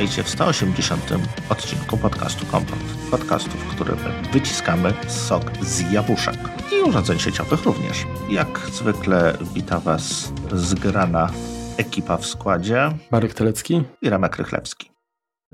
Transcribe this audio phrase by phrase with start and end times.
[0.00, 1.02] Witajcie w 180.
[1.48, 2.78] odcinku podcastu Kompot.
[3.10, 3.96] Podcastu, w którym
[4.32, 6.36] wyciskamy sok z jabłuszek
[6.72, 8.06] i urządzeń sieciowych również.
[8.30, 11.30] Jak zwykle wita Was zgrana
[11.76, 12.90] ekipa w składzie.
[13.10, 14.90] Marek Telecki i Remek Rychlewski.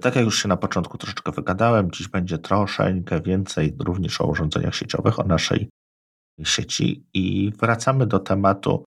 [0.01, 4.75] Tak jak już się na początku troszeczkę wygadałem, dziś będzie troszeczkę więcej również o urządzeniach
[4.75, 5.69] sieciowych, o naszej
[6.45, 8.85] sieci i wracamy do tematu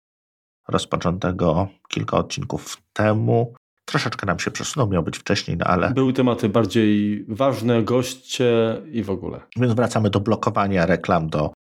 [0.68, 3.54] rozpoczętego kilka odcinków temu,
[3.90, 5.92] Troszeczkę nam się przesunął, miał być wcześniej, no ale.
[5.92, 9.42] Były tematy bardziej ważne, goście i w ogóle.
[9.58, 11.54] Więc wracamy do blokowania reklam, do.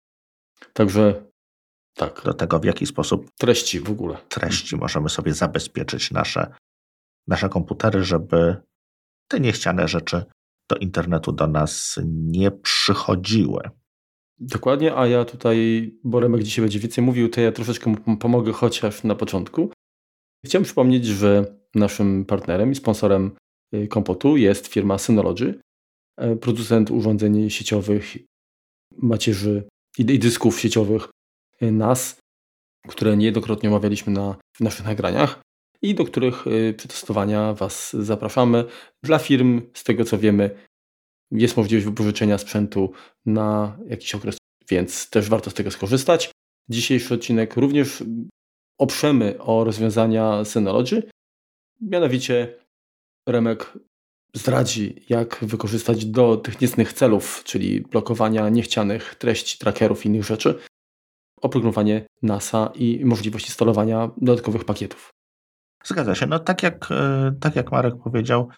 [0.73, 1.25] Także
[1.95, 2.23] tak.
[2.25, 3.31] Do tego, w jaki sposób.
[3.39, 4.17] Treści w ogóle.
[4.29, 6.55] Treści możemy sobie zabezpieczyć nasze,
[7.27, 8.56] nasze komputery, żeby
[9.29, 10.25] te niechciane rzeczy
[10.70, 13.61] do internetu do nas nie przychodziły.
[14.39, 18.53] Dokładnie, a ja tutaj, bo Remek dzisiaj będzie więcej mówił, to ja troszeczkę mu pomogę
[18.53, 19.70] chociaż na początku.
[20.45, 23.30] Chciałem przypomnieć, że naszym partnerem i sponsorem
[23.74, 25.60] y, kompotu jest firma Synology,
[26.16, 28.16] e, producent urządzeń sieciowych,
[28.96, 31.08] macierzy i dysków sieciowych
[31.62, 32.19] y, NAS,
[32.88, 35.41] które niejednokrotnie omawialiśmy na, naszych nagraniach
[35.82, 38.64] i do których y, przetestowania Was zapraszamy.
[39.02, 40.50] Dla firm, z tego co wiemy,
[41.30, 42.92] jest możliwość wypożyczenia sprzętu
[43.27, 44.38] na jakiś okres,
[44.70, 46.30] więc też warto z tego skorzystać.
[46.69, 48.04] Dzisiejszy odcinek również
[48.78, 51.02] oprzemy o rozwiązania Synology.
[51.80, 52.55] Mianowicie
[53.28, 53.78] Remek
[54.34, 60.58] zdradzi, jak wykorzystać do tych niecnych celów, czyli blokowania niechcianych treści, trackerów i innych rzeczy,
[61.41, 65.10] oprogramowanie NASA i możliwość instalowania dodatkowych pakietów.
[65.84, 66.27] Zgadza się.
[66.27, 68.48] No tak jak, e, tak jak Marek powiedział,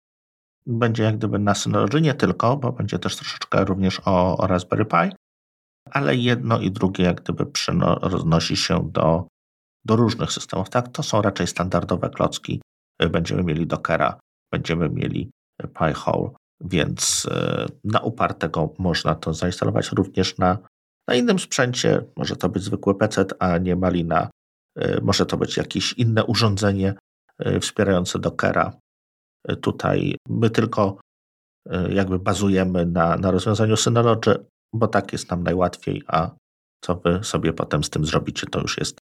[0.66, 4.84] będzie jak gdyby na Synology nie tylko, bo będzie też troszeczkę również o, o Raspberry
[4.84, 5.16] Pi,
[5.91, 9.28] ale jedno i drugie jak gdyby przenosi się do
[9.84, 10.70] do różnych systemów.
[10.70, 12.61] Tak, to są raczej standardowe klocki.
[13.11, 14.20] Będziemy mieli Dockera,
[14.53, 15.31] będziemy mieli
[15.79, 20.59] Pi-hole, więc e, na upartego można to zainstalować również na,
[21.08, 22.05] na innym sprzęcie.
[22.17, 24.31] Może to być zwykły PC, a nie Malina.
[24.77, 26.95] E, może to być jakieś inne urządzenie
[27.39, 28.73] e, wspierające Dockera.
[29.61, 31.01] Tutaj my tylko
[31.91, 36.31] jakby bazujemy na, na rozwiązaniu Synology, bo tak jest nam najłatwiej, a
[36.85, 38.98] co wy sobie potem z tym zrobicie, to już jest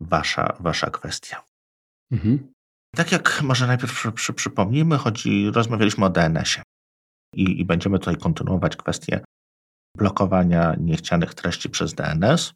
[0.00, 1.44] wasza, wasza kwestia.
[2.12, 2.52] Mhm.
[2.96, 6.62] Tak jak może najpierw przy, przy, przypomnijmy, chodzi, rozmawialiśmy o DNS-ie
[7.34, 9.20] i, i będziemy tutaj kontynuować kwestię
[9.96, 12.52] blokowania niechcianych treści przez DNS.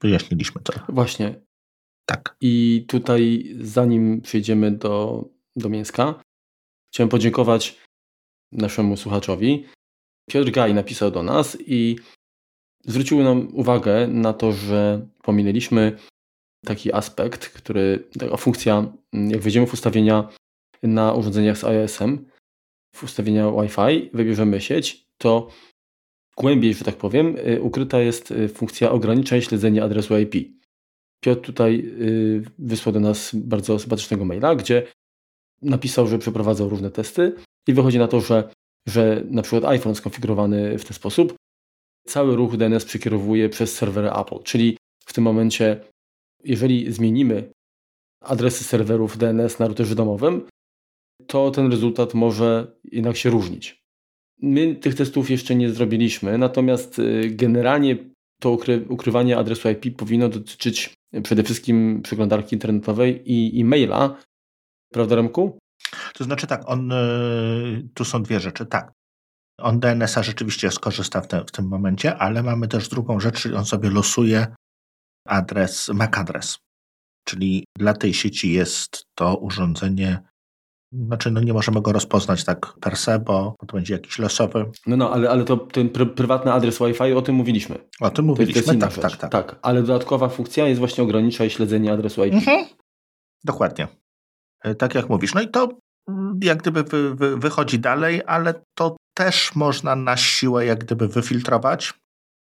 [0.00, 0.72] Wyjaśniliśmy to.
[0.88, 1.40] Właśnie.
[2.06, 2.36] Tak.
[2.40, 5.24] I tutaj, zanim przejdziemy do,
[5.56, 6.22] do mięska,
[6.92, 7.80] chciałem podziękować
[8.52, 9.66] naszemu słuchaczowi.
[10.30, 11.96] Piotr Gaj napisał do nas i
[12.84, 15.98] zwrócił nam uwagę na to, że pominęliśmy
[16.64, 20.28] taki aspekt, który, taka funkcja, mm, jak wejdziemy w ustawienia
[20.82, 22.26] na urządzeniach z iOS-em,
[22.94, 25.48] w ustawienia Wi-Fi, wybierzemy sieć, to
[26.36, 30.34] głębiej, że tak powiem, y, ukryta jest y, funkcja ograniczeń śledzenia adresu IP.
[31.20, 34.86] Piotr tutaj y, wysłał do nas bardzo sympatycznego maila, gdzie
[35.62, 37.32] napisał, że przeprowadzał różne testy
[37.68, 38.50] i wychodzi na to, że,
[38.86, 41.34] że na przykład iPhone skonfigurowany w ten sposób
[42.06, 45.80] cały ruch DNS przekierowuje przez serwery Apple, czyli w tym momencie
[46.48, 47.52] jeżeli zmienimy
[48.24, 50.46] adresy serwerów DNS na routerze domowym,
[51.26, 53.82] to ten rezultat może jednak się różnić.
[54.42, 57.96] My tych testów jeszcze nie zrobiliśmy, natomiast y, generalnie
[58.40, 64.16] to ukry ukrywanie adresu IP powinno dotyczyć przede wszystkim przeglądarki internetowej i e-maila.
[64.92, 65.58] Prawda, Remku?
[66.14, 68.66] To znaczy tak, on, y, tu są dwie rzeczy.
[68.66, 68.92] Tak,
[69.58, 73.64] on DNS-a rzeczywiście skorzysta w, te, w, tym momencie, ale mamy też drugą rzecz, on
[73.64, 74.46] sobie losuje
[75.28, 76.58] adres, MAC adres.
[77.24, 80.22] Czyli dla tej sieci jest to urządzenie,
[80.92, 84.70] znaczy no nie możemy go rozpoznać tak per se, bo to będzie jakiś losowy.
[84.86, 87.78] No, no, ale, ale to ten pr prywatny adres Wi-Fi, o tym mówiliśmy.
[88.00, 89.30] O tym mówiliśmy, tak, tak, tak.
[89.30, 92.34] Tak, ale dodatkowa funkcja jest właśnie ograniczaj śledzenie adresu IP.
[92.34, 92.66] Mhm.
[93.44, 93.88] Dokładnie.
[94.64, 95.34] E, tak jak mówisz.
[95.34, 95.68] No i to
[96.08, 101.08] mm, jak gdyby wy, wy, wychodzi dalej, ale to też można na siłę jak gdyby
[101.08, 101.94] wyfiltrować.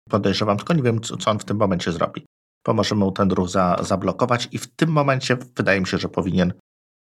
[0.09, 2.25] Podejrzewam, tylko nie wiem, co, co on w tym momencie zrobi
[2.63, 6.53] pomożemy mu ten ruch za, zablokować i w tym momencie wydaje mi się, że powinien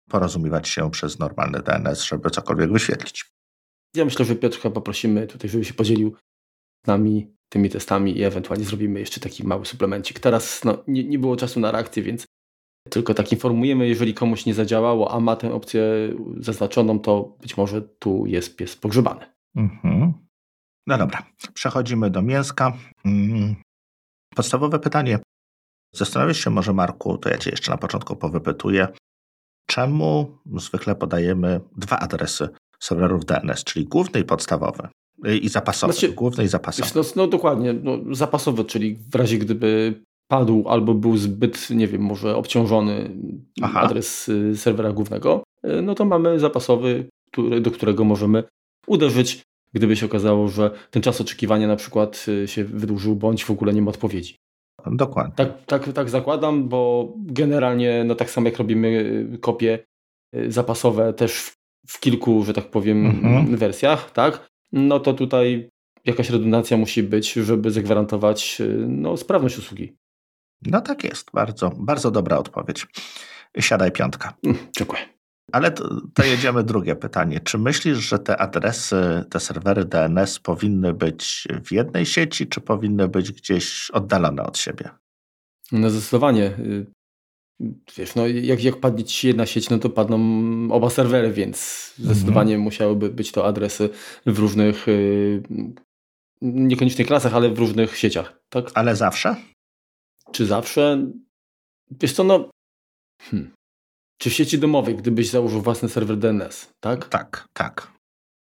[0.09, 3.31] porozumiewać się przez normalny DNS, żeby cokolwiek wyświetlić.
[3.95, 6.15] Ja myślę, że Piotrka poprosimy tutaj, żeby się podzielił
[6.85, 10.19] z nami tymi testami i ewentualnie zrobimy jeszcze taki mały suplemencik.
[10.19, 12.25] Teraz no, nie, nie było czasu na reakcję, więc
[12.89, 15.83] tylko tak informujemy, jeżeli komuś nie zadziałało, a ma tę opcję
[16.37, 19.25] zaznaczoną, to być może tu jest pies pogrzebany.
[19.55, 20.13] Mhm.
[20.87, 22.73] No dobra, przechodzimy do mięska.
[23.05, 23.55] Mm.
[24.35, 25.19] Podstawowe pytanie,
[25.93, 28.87] Zastanawiasz się może, Marku, to ja Cię jeszcze na początku powypytuję,
[29.65, 32.49] czemu zwykle podajemy dwa adresy
[32.79, 34.87] serwerów DNS, czyli główny i podstawowy.
[35.41, 35.93] I zapasowy.
[35.93, 36.91] Znaczy, główny i zapasowy.
[36.95, 42.01] No, no dokładnie, no, zapasowy, czyli w razie gdyby padł albo był zbyt, nie wiem,
[42.01, 43.11] może obciążony
[43.61, 43.81] Aha.
[43.81, 48.43] adres y, serwera głównego, y, no to mamy zapasowy, który, do którego możemy
[48.87, 49.41] uderzyć,
[49.73, 53.73] gdyby się okazało, że ten czas oczekiwania na przykład y, się wydłużył, bądź w ogóle
[53.73, 54.35] nie ma odpowiedzi.
[54.85, 55.33] Dokładnie.
[55.35, 59.79] Tak, tak, tak zakładam, bo generalnie no tak samo jak robimy kopie
[60.47, 63.57] zapasowe też w, w kilku, że tak powiem, mhm.
[63.57, 64.49] wersjach, tak?
[64.71, 65.69] No to tutaj
[66.05, 69.97] jakaś redundancja musi być, żeby zagwarantować no, sprawność usługi.
[70.65, 72.87] No tak jest, bardzo, bardzo dobra odpowiedź.
[73.59, 74.33] Siadaj piątka.
[74.77, 75.18] Dziękuję.
[75.51, 77.39] Ale to, to, jedziemy drugie pytanie.
[77.39, 83.07] Czy myślisz, że te adresy, te serwery DNS powinny być w jednej sieci, czy powinny
[83.07, 84.89] być gdzieś oddalone od siebie?
[85.71, 86.45] No zdecydowanie.
[86.45, 86.85] Y,
[87.97, 90.19] wiesz, no jak, jak padnie ci jedna sieć, no to padną
[90.71, 92.61] oba serwery, więc zdecydowanie mhm.
[92.61, 93.89] musiałyby być to adresy
[94.25, 95.43] w różnych, y,
[96.41, 98.39] niekoniecznie klasach, ale w różnych sieciach.
[98.49, 98.71] Tak?
[98.73, 99.35] Ale zawsze?
[100.31, 101.11] Czy zawsze?
[101.91, 102.49] Wiesz co, no...
[103.21, 103.51] Hmm.
[104.21, 107.09] Czy w sieci domowej, gdybyś założył własny serwer DNS, tak?
[107.09, 107.93] Tak, tak.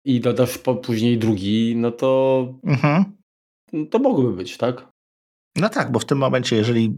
[0.05, 2.49] I dodasz po, później drugi, no to...
[2.65, 3.05] Mhm.
[3.91, 4.89] To mogłoby być, tak?
[5.57, 6.97] No tak, bo w tym momencie, jeżeli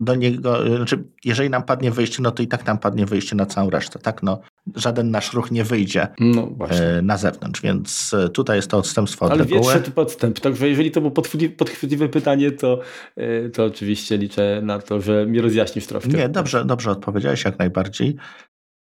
[0.00, 3.46] do niego, znaczy jeżeli nam padnie wyjście, no to i tak nam padnie wyjście na
[3.46, 4.22] całą resztę, tak?
[4.22, 4.40] No,
[4.74, 9.26] żaden nasz ruch nie wyjdzie no, e, na zewnątrz, więc e, tutaj jest to odstępstwo
[9.26, 9.72] od Ale reguły.
[9.72, 11.10] Ale podstęp, także jeżeli to było
[11.56, 12.80] podchwytliwe pytanie, to,
[13.16, 16.10] e, to oczywiście liczę na to, że mi rozjaśnisz troszkę.
[16.10, 18.16] Nie, dobrze, dobrze odpowiedziałeś jak najbardziej.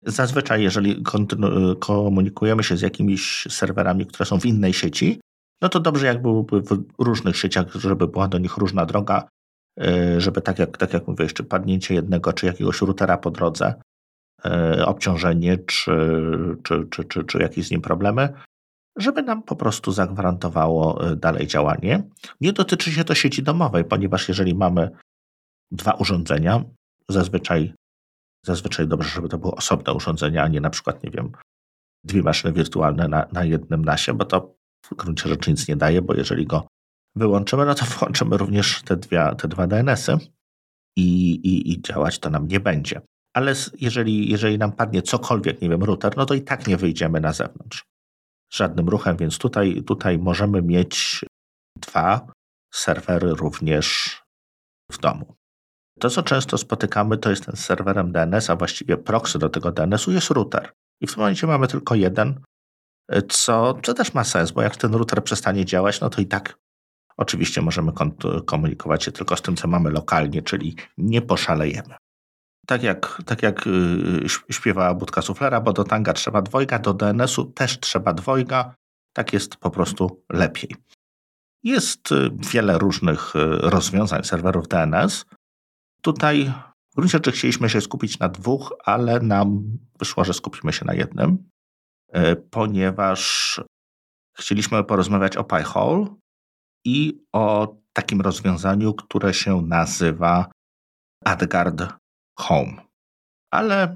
[0.05, 1.03] Zazwyczaj, jeżeli
[1.79, 5.21] komunikujemy się z jakimiś serwerami, które są w innej sieci,
[5.61, 9.27] no to dobrze, jak w różnych sieciach, żeby była do nich różna droga,
[10.17, 13.73] żeby tak jak, tak jak mówię, jeszcze padnięcie jednego czy jakiegoś routera po drodze,
[14.85, 15.91] obciążenie czy,
[16.63, 18.33] czy, czy, czy, czy jakieś z nim problemy,
[18.97, 22.03] żeby nam po prostu zagwarantowało e, dalej działanie.
[22.41, 24.89] Nie dotyczy się to sieci domowej, ponieważ jeżeli mamy
[25.71, 26.63] dwa urządzenia,
[27.09, 27.73] zazwyczaj,
[28.45, 31.31] zazwyczaj dobrze, żeby to były osobne urządzenia, a nie na przykład, nie wiem,
[32.03, 34.55] dwie maszyny wirtualne na, na jednym nasie, bo to
[34.85, 36.67] w gruncie rzeczy nic nie daje, bo jeżeli go
[37.15, 40.17] wyłączymy, no to włączymy również te, dwie, te dwa DNS-y
[40.97, 43.01] i, i, i działać to nam nie będzie.
[43.37, 47.19] Ale jeżeli, jeżeli nam padnie cokolwiek, nie wiem, router, no to i tak nie wyjdziemy
[47.21, 47.85] na zewnątrz.
[48.53, 51.25] Żadnym ruchem, więc tutaj, tutaj możemy mieć
[51.75, 52.27] dwa
[52.73, 54.17] serwery również
[54.91, 55.35] w domu.
[55.99, 60.11] To, co często spotykamy, to jest ten serwerem DNS, a właściwie proxy do tego DNS-u
[60.11, 60.71] jest router.
[61.01, 62.41] I w tym momencie mamy tylko jeden,
[63.29, 66.57] co, co też ma sens, bo jak ten router przestanie działać, no to i tak
[67.17, 67.91] Oczywiście możemy
[68.45, 71.95] komunikować się tylko z tym, co mamy lokalnie, czyli nie poszalejemy.
[72.67, 77.45] Tak jak, tak jak y, śpiewała Budka Suflera, bo do tanga trzeba dwojga, do DNS-u
[77.45, 78.75] też trzeba dwojga.
[79.13, 80.75] Tak jest po prostu lepiej.
[81.63, 85.25] Jest y, wiele różnych y, rozwiązań serwerów DNS.
[86.01, 86.53] Tutaj
[86.91, 90.93] w gruncie rzeczy chcieliśmy się skupić na dwóch, ale nam wyszło, że skupimy się na
[90.93, 91.49] jednym,
[92.51, 93.61] ponieważ
[94.37, 96.05] chcieliśmy porozmawiać o PyHole,
[96.87, 100.51] i o takim rozwiązaniu, które się nazywa
[101.25, 101.83] Adgard
[102.39, 102.81] Home.
[103.51, 103.95] Ale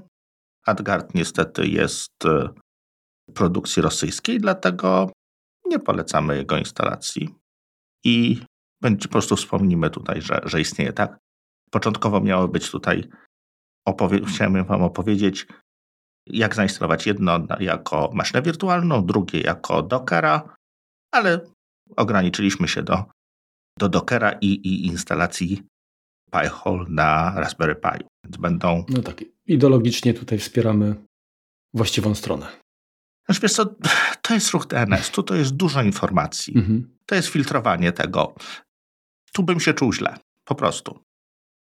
[0.66, 2.48] Adgard niestety jest e,
[3.34, 5.12] produkcji rosyjskiej, dlatego
[5.66, 7.34] nie polecamy jego instalacji.
[8.04, 8.44] I
[9.02, 11.18] po prostu wspomnimy tutaj, że, że istnieje tak.
[11.70, 13.08] Początkowo miało być tutaj,
[13.88, 15.46] opowie- chciałem Wam opowiedzieć,
[16.26, 20.56] jak zainstalować jedno jako maszynę wirtualną, drugie jako Dockera,
[21.14, 21.40] ale
[21.96, 23.04] ograniczyliśmy się do,
[23.78, 25.62] do Dockera i, i instalacji
[26.30, 28.11] Pi-hole na Raspberry Pi.
[28.24, 28.84] Więc będą...
[28.88, 30.94] No tak, ideologicznie tutaj wspieramy
[31.74, 32.46] właściwą stronę.
[33.26, 33.74] Znaczy wiesz co,
[34.22, 36.56] to jest ruch DNS, tu to jest dużo informacji.
[36.56, 36.98] Mhm.
[37.06, 38.34] To jest filtrowanie tego.
[39.32, 41.02] Tu bym się czuł źle, po prostu.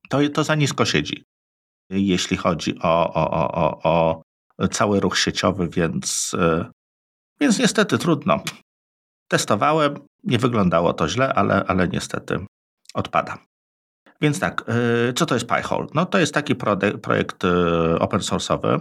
[0.10, 1.24] To, to za nisko siedzi,
[1.90, 4.22] jeśli chodzi o, o, o, o,
[4.58, 6.72] o cały ruch sieciowy, więc, e,
[7.42, 8.44] więc niestety trudno.
[9.28, 12.46] Testowałem, nie wyglądało to źle, ale, ale niestety
[12.94, 13.49] odpada.
[14.22, 14.66] Więc tak,
[15.10, 15.88] y, co to jest PyHole?
[15.94, 16.56] No to jest taki
[17.02, 18.80] projekt y, open source'owy,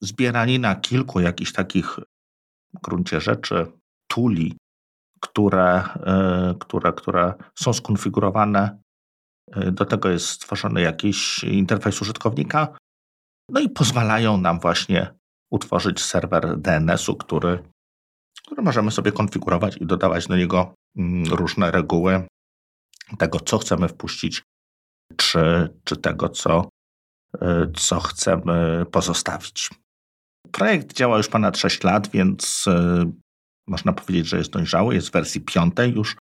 [0.00, 1.98] zbieranina kilku jakichś takich
[2.74, 3.66] w gruncie rzeczy
[4.08, 4.56] tuli,
[5.20, 8.82] które, y, które, które są skonfigurowane.
[9.72, 12.76] Do tego jest stworzony jakiś interfejs użytkownika,
[13.48, 15.14] no i pozwalają nam właśnie
[15.50, 17.72] utworzyć serwer DNS-u, który
[18.46, 22.26] które możemy sobie konfigurować i dodawać do niego mm, różne reguły
[23.18, 24.42] tego, co chcemy wpuścić,
[25.22, 26.68] czy, czy tego, co,
[27.34, 27.38] y,
[27.76, 29.70] co chcemy pozostawić.
[30.52, 32.64] Projekt działa już ponad 6 lat, więc
[33.66, 34.94] można powiedzieć, że jest dojrzały.
[34.94, 36.16] Jest w wersji piątej już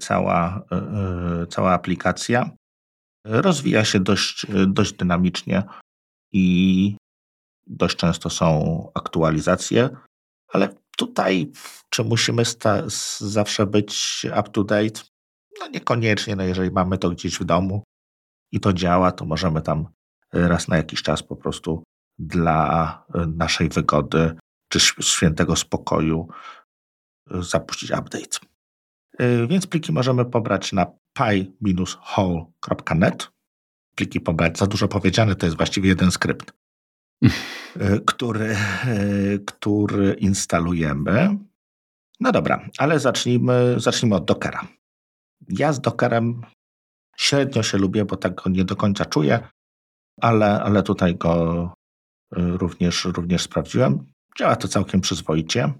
[0.00, 0.62] cała,
[1.50, 2.50] cała aplikacja.
[3.26, 5.62] Rozwija się dość, dość dynamicznie
[6.32, 6.96] i
[7.66, 9.90] dość często są aktualizacje,
[10.48, 11.52] ale tutaj
[11.90, 12.42] czy musimy
[13.18, 15.00] zawsze być up to date?
[15.60, 17.82] No niekoniecznie, no jeżeli mamy to gdzieś w domu
[18.52, 19.86] i to działa, to możemy tam
[20.32, 21.82] raz na jakiś czas po prostu
[22.18, 23.04] dla
[23.36, 24.36] naszej wygody
[24.68, 26.28] czy świętego spokoju
[27.30, 28.38] zapuścić update.
[29.48, 30.86] Więc pliki możemy pobrać na
[31.18, 32.72] pi-hole.net.
[33.94, 36.52] Pliki pobrać, za dużo powiedziane, to jest właściwie jeden skrypt.
[38.06, 38.56] Który,
[39.46, 41.38] który instalujemy.
[42.20, 44.66] No dobra, ale zacznijmy, zacznijmy od Dockera.
[45.48, 46.42] Ja z Dockerem
[47.22, 49.48] średnio się lubię, bo tak go nie do końca czuję,
[50.20, 51.64] ale, ale tutaj go
[52.36, 54.06] e, również, również sprawdziłem.
[54.38, 55.72] Działa to całkiem przyzwoicie.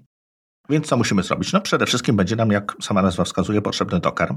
[0.69, 1.53] Więc co musimy zrobić?
[1.53, 4.35] No przede wszystkim będzie nam, jak sama nazwa wskazuje, potrzebny Docker.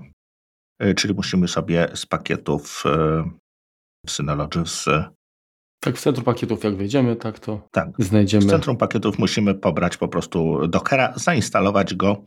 [0.97, 2.85] Czyli musimy sobie z pakietów
[4.07, 4.89] Synology z
[5.81, 7.89] tak, w centrum pakietów jak wejdziemy, tak to tak.
[7.99, 8.47] znajdziemy.
[8.47, 12.25] W centrum pakietów musimy pobrać po prostu Dockera, zainstalować go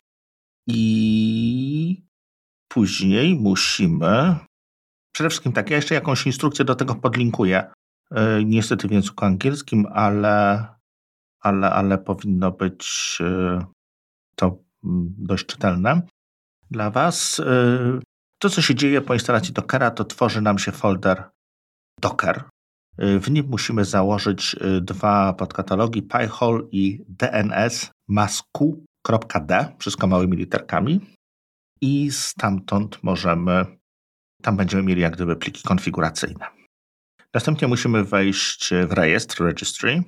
[0.67, 2.03] i
[2.67, 4.35] później musimy.
[5.19, 7.71] Przede wszystkim tak, ja jeszcze jakąś instrukcję do tego podlinkuję.
[8.11, 10.67] E, niestety w języku angielskim, ale,
[11.39, 13.65] ale, ale powinno być e,
[14.35, 14.45] to
[14.83, 16.01] mm, dość czytelne
[16.71, 17.39] dla Was.
[17.39, 17.99] E,
[18.41, 21.23] to, co się dzieje po instalacji Dockera, to tworzy nam się folder
[22.01, 22.43] Docker
[22.97, 30.99] w nim musimy założyć y, dwa podkatalogi PyHole i DNS masku.d, wszystko małymi literkami.
[31.81, 33.78] I stamtąd możemy,
[34.41, 36.45] tam będziemy mieli jak gdyby pliki konfiguracyjne.
[37.33, 40.03] Następnie musimy wejść w rejestr registry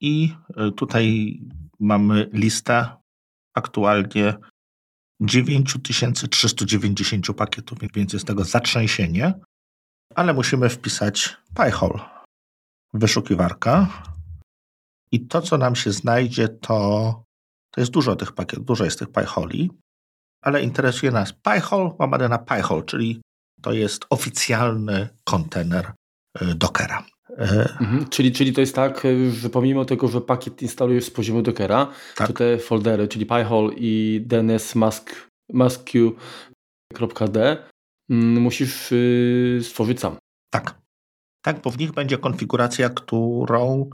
[0.00, 1.38] i y, tutaj
[1.80, 2.96] mamy listę
[3.54, 4.34] aktualnie
[5.20, 9.34] 9390 pakietów, więc jest tego zatrzęsienie
[10.14, 11.98] ale musimy wpisać PyHole
[12.94, 13.88] wyszukiwarka
[15.12, 16.76] i to, co nam się znajdzie, to,
[17.70, 19.70] to jest dużo tych pakietów, dużo jest tych PyHoli,
[20.42, 23.22] ale interesuje nas PyHole łamane na PyHole, czyli
[23.62, 25.92] to jest oficjalny kontener
[26.42, 27.04] y, Dockera.
[27.30, 27.34] Y,
[27.80, 29.02] mhm, czyli, czyli to jest tak,
[29.40, 32.26] że pomimo tego, że pakiet instalujesz z poziomu Dockera, tak.
[32.28, 35.82] to te foldery, czyli PyHole i DNS mask, mask.d
[38.10, 40.16] Mm, musisz y, stworzyć sam.
[40.50, 40.78] Tak.
[41.44, 43.90] Tak, bo w nich będzie konfiguracja, którą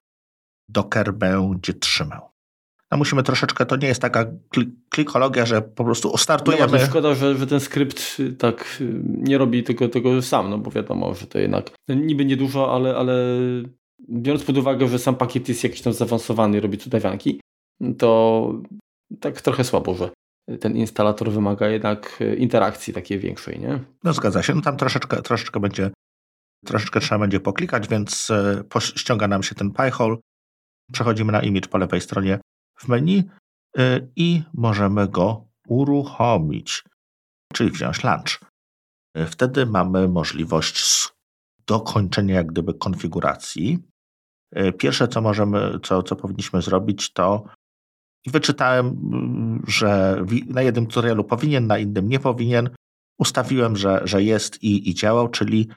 [0.68, 2.30] Docker będzie trzymał.
[2.90, 4.24] No musimy troszeczkę, to nie jest taka
[4.88, 6.78] klikologia, że po prostu ostartujemy.
[6.78, 11.14] No szkoda, że, że ten skrypt tak nie robi tego, tego sam, no bo wiadomo,
[11.14, 13.24] że to jednak niby niedużo, ale, ale
[14.10, 17.40] biorąc pod uwagę, że sam pakiet jest jakiś tam zaawansowany, robi cudawianki,
[17.98, 18.52] to
[19.20, 20.10] tak trochę słabo, że
[20.60, 23.80] ten instalator wymaga jednak interakcji takiej większej, nie?
[24.04, 24.54] No zgadza się.
[24.54, 25.90] No tam troszeczkę, troszeczkę będzie,
[26.66, 30.16] troszeczkę trzeba będzie poklikać, więc e, ściąga nam się ten PyHole.
[30.92, 32.38] Przechodzimy na image po lewej stronie
[32.78, 33.24] w menu
[33.78, 36.84] e, i możemy go uruchomić,
[37.52, 38.40] czyli wziąć launch.
[39.26, 41.08] Wtedy mamy możliwość
[41.66, 43.78] dokończenia jak gdyby konfiguracji.
[44.78, 47.44] Pierwsze, co możemy, co, co powinniśmy zrobić, to
[48.26, 48.96] wyczytałem,
[49.66, 52.70] że na jednym tutorialu powinien, na innym nie powinien.
[53.18, 55.68] Ustawiłem, że, że jest i, i działał, czyli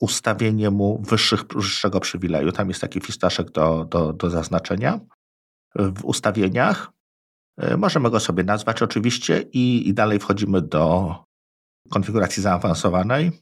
[0.00, 2.52] ustawienie mu wyższych, wyższego przywileju.
[2.52, 5.00] Tam jest taki fistaszek do, do, do zaznaczenia
[5.78, 6.92] w ustawieniach.
[7.58, 11.14] E, możemy go sobie nazwać oczywiście i, i dalej wchodzimy do
[11.90, 13.32] konfiguracji zaawansowanej.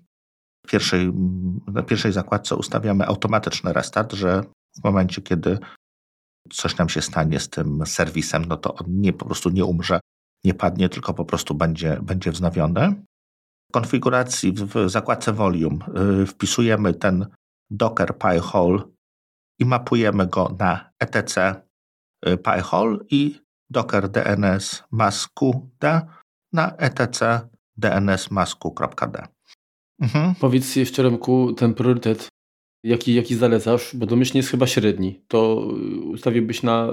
[0.67, 1.13] W pierwszej,
[1.67, 4.45] na pierwszej zakładce ustawiamy automatyczny restart, że
[4.81, 5.59] w momencie, kiedy
[6.53, 10.01] coś nam się stanie z tym serwisem, no to on nie, po prostu nie umrze,
[10.45, 13.05] nie padnie, tylko po prostu będzie, będzie wznowiony.
[13.71, 15.79] W konfiguracji w zakładce Volume
[16.23, 17.27] y, wpisujemy ten
[17.71, 18.83] Docker PyHole
[19.59, 21.55] i mapujemy go na etc
[22.43, 26.01] PyHole i Docker DNS masku.d
[26.53, 27.41] na etc
[27.77, 29.27] DNS masku.d.
[30.01, 30.35] Mhm.
[30.35, 32.29] Powiedz jeszcze Remku, ten priorytet
[32.85, 33.97] Jaki, jaki zalecasz?
[33.97, 35.23] Bo domyślnie jest chyba średni.
[35.29, 35.67] To
[36.13, 36.89] ustawiłbyś na,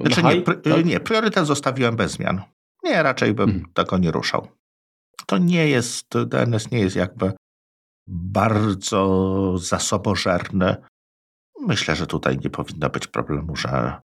[0.00, 0.84] znaczy na nie, pr tak?
[0.84, 2.42] nie, priorytet zostawiłem bez zmian.
[2.84, 3.72] Nie, raczej bym hmm.
[3.74, 4.48] tego nie ruszał.
[5.26, 7.32] To nie jest, DNS nie jest jakby
[8.08, 10.76] bardzo zasobożerny.
[11.60, 14.00] Myślę, że tutaj nie powinno być problemu, że,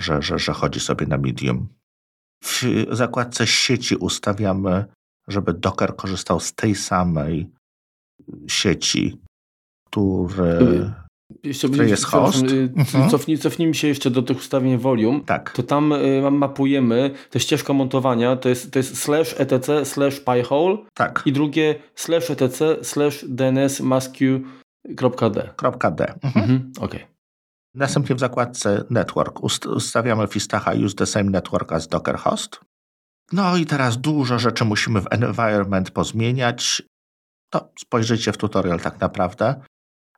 [0.00, 1.68] że, że, że chodzi sobie na medium.
[2.44, 4.84] W zakładce sieci ustawiamy,
[5.28, 7.50] żeby Docker korzystał z tej samej
[8.46, 9.20] sieci
[9.90, 10.90] który...
[11.42, 12.42] Jeszcze, który jest host.
[12.42, 13.10] Y, mhm.
[13.10, 15.20] Cofnij, cofnijmy się jeszcze do tych ustawień volume.
[15.26, 15.52] Tak.
[15.52, 20.76] To tam y, mapujemy tę ścieżkę montowania, to jest, to jest slash etc slash piehole
[20.94, 21.22] tak.
[21.26, 24.40] i drugie slash etc slash dns masq.d.
[25.92, 26.14] .d.
[26.22, 26.44] Mhm.
[26.44, 26.72] mhm.
[26.80, 27.00] Okay.
[27.74, 32.60] Następnie w zakładce Network ustawiamy Fistacha Use the same network as Docker host.
[33.32, 36.82] No i teraz dużo rzeczy musimy w environment pozmieniać.
[37.50, 39.60] To spojrzyjcie w tutorial tak naprawdę.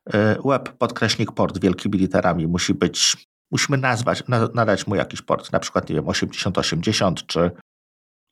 [0.09, 0.13] Y,
[0.45, 4.23] web podkreśnik port wielkimi literami musi być, musimy nazwać,
[4.55, 7.51] nadać mu jakiś port, na przykład, nie wiem, 8080 czy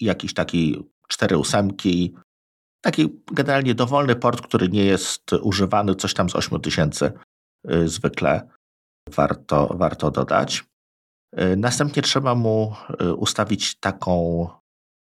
[0.00, 2.15] jakiś taki 4 ósemki.
[2.81, 7.12] Taki generalnie dowolny port, który nie jest używany, coś tam z 8000
[7.71, 8.49] y, zwykle
[9.17, 10.64] warto, warto dodać.
[11.40, 12.75] Y, następnie trzeba mu
[13.17, 14.47] ustawić taką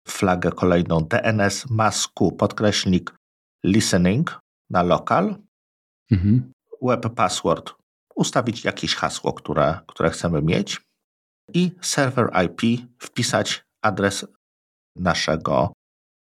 [0.08, 3.16] flagę kolejną DNS masku podkreśnik
[3.66, 5.36] listening na lokal
[6.12, 6.52] mhm.
[6.82, 7.74] web password,
[8.16, 10.82] ustawić jakieś hasło, które, które chcemy mieć
[11.54, 14.26] i server IP wpisać adres
[14.96, 15.74] naszego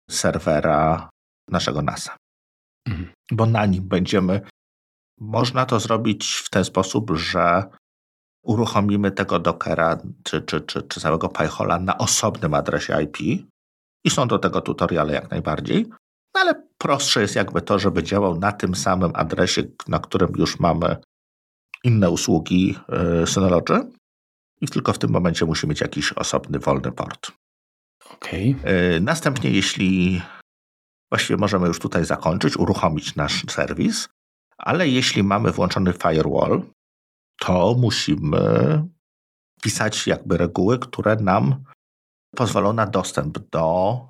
[0.09, 1.09] serwera,
[1.49, 2.17] naszego NASa.
[2.87, 3.11] Mhm.
[3.31, 4.41] Bo na nim będziemy.
[5.19, 7.63] Można to zrobić w ten sposób, że
[8.43, 13.17] uruchomimy tego Dockera czy, czy, czy, czy całego PyHola na osobnym adresie IP
[14.05, 15.85] i są do tego tutoriale jak najbardziej.
[16.35, 20.59] No ale prostsze jest jakby to, żeby działał na tym samym adresie, na którym już
[20.59, 20.97] mamy
[21.83, 22.75] inne usługi
[23.19, 23.91] yy, Synology
[24.61, 27.31] i tylko w tym momencie musi mieć jakiś osobny, wolny port.
[28.13, 28.45] Okay.
[28.45, 30.21] Yy, następnie, jeśli
[31.11, 34.09] właściwie możemy już tutaj zakończyć, uruchomić nasz serwis,
[34.57, 36.61] ale jeśli mamy włączony firewall,
[37.39, 38.83] to musimy
[39.61, 41.63] pisać jakby reguły, które nam
[42.35, 44.07] pozwolą na dostęp do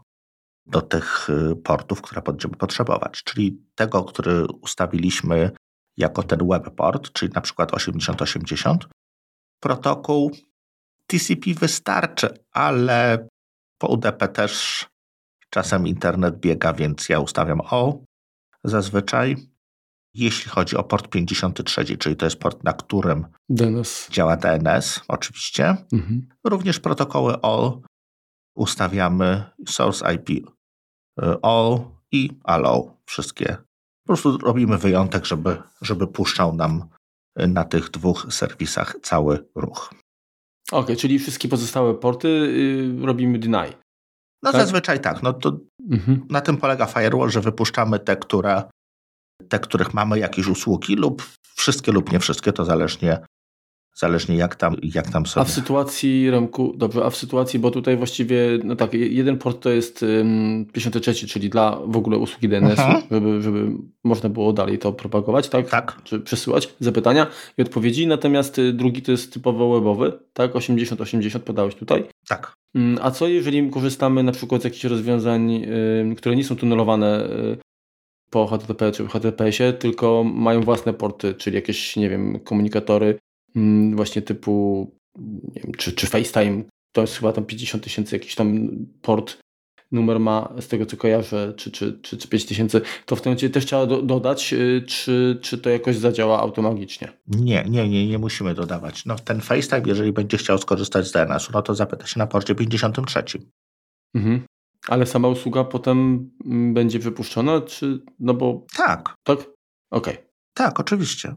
[0.67, 5.51] do tych y, portów, które będziemy potrzebować, czyli tego, który ustawiliśmy
[5.97, 8.87] jako ten web port, czyli na przykład 8080.
[9.59, 10.31] Protokół
[11.07, 13.27] TCP wystarczy, ale
[13.77, 14.85] po UDP też
[15.49, 18.03] czasem internet biega, więc ja ustawiam O
[18.63, 19.35] zazwyczaj.
[20.13, 24.07] Jeśli chodzi o port 53, czyli to jest port, na którym DNS.
[24.11, 25.75] działa DNS, oczywiście.
[25.93, 26.27] Mhm.
[26.43, 27.81] Również protokoły O
[28.55, 30.47] ustawiamy source IP
[31.41, 31.79] all
[32.11, 32.85] i allow.
[33.05, 33.57] Wszystkie.
[34.03, 36.89] Po prostu robimy wyjątek, żeby, żeby puszczał nam
[37.35, 39.93] e, na tych dwóch serwisach cały ruch.
[40.71, 42.27] Okej, okay, czyli wszystkie pozostałe porty
[42.97, 43.73] yy, robimy deny.
[44.43, 44.61] No tak?
[44.61, 45.23] zazwyczaj tak.
[45.23, 45.59] No to
[45.91, 46.25] mhm.
[46.29, 48.63] Na tym polega firewall, że wypuszczamy te, które,
[49.49, 53.19] te, których mamy jakieś usługi lub wszystkie lub nie wszystkie, to zależnie
[53.97, 55.41] zależnie jak tam, jak tam sobie.
[55.41, 59.61] A w sytuacji, Remku, dobrze, a w sytuacji, bo tutaj właściwie, no tak, jeden port
[59.61, 63.03] to jest um, 53, czyli dla w ogóle usługi DNS-u, mhm.
[63.11, 63.71] żeby, żeby
[64.03, 65.69] można było dalej to propagować, tak?
[65.69, 66.01] Tak.
[66.03, 70.53] Czy przesyłać zapytania i odpowiedzi, natomiast y, drugi to jest typowo webowy, tak?
[70.53, 72.03] 80-80 podałeś tutaj.
[72.27, 72.53] Tak.
[73.01, 75.65] A co jeżeli korzystamy na przykład z jakichś rozwiązań,
[76.17, 77.57] które nie są tunelowane y,
[78.29, 83.19] po HTTP czy HTTPS-ie, tylko mają własne porty, czyli jakieś, nie wiem, komunikatory
[83.57, 84.87] Mm, właśnie typu
[85.55, 88.69] wiem, czy, czy FaceTime, to jest chyba tam 50 tysięcy, jakiś tam
[89.01, 89.37] port
[89.91, 93.29] numer ma, z tego co kojarzę, czy, czy, czy, czy 5 tysięcy, to w tym
[93.29, 97.07] momencie też trzeba do, dodać, y, czy, czy to jakoś zadziała automagicznie?
[97.27, 99.05] Nie, nie, nie, nie musimy dodawać.
[99.05, 102.55] No, ten FaceTime, jeżeli będzie chciał skorzystać z DNS-u, no to zapyta się na porcie
[102.55, 103.23] 53.
[104.15, 104.41] Mhm.
[104.87, 108.65] Ale sama usługa potem mm, będzie wypuszczona, czy, no bo...
[108.75, 109.15] Tak.
[109.23, 109.39] Tak?
[109.91, 110.13] Okej.
[110.13, 110.27] Okay.
[110.53, 111.35] Tak, oczywiście.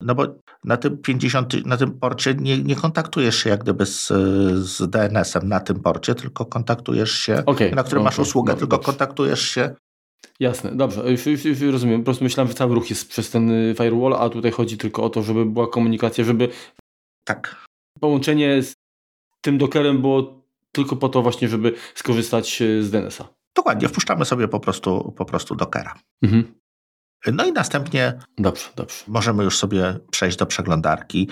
[0.00, 0.26] No bo
[0.64, 4.06] na tym 50, na tym porcie nie, nie kontaktujesz się jak gdyby z,
[4.54, 8.58] z DNS-em na tym porcie, tylko kontaktujesz się, okay, na którym okay, masz usługę, no,
[8.58, 8.86] tylko dobrze.
[8.86, 9.74] kontaktujesz się.
[10.40, 12.00] Jasne, dobrze, już, już, już, rozumiem.
[12.00, 15.04] Po prostu myślałem, że cały ruch jest przez ten y, firewall, a tutaj chodzi tylko
[15.04, 16.48] o to, żeby była komunikacja, żeby
[17.24, 17.64] tak.
[18.00, 18.74] połączenie z
[19.40, 20.37] tym dockerem było
[20.78, 23.28] tylko po to właśnie, żeby skorzystać y, z DNS-a.
[23.56, 25.94] Dokładnie, wpuszczamy sobie po prostu, po prostu dockera.
[26.22, 26.54] Mhm.
[27.32, 29.04] No i następnie dobrze, dobrze.
[29.08, 31.28] możemy już sobie przejść do przeglądarki,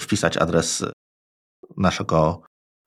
[0.00, 0.84] wpisać adres
[1.76, 2.42] naszego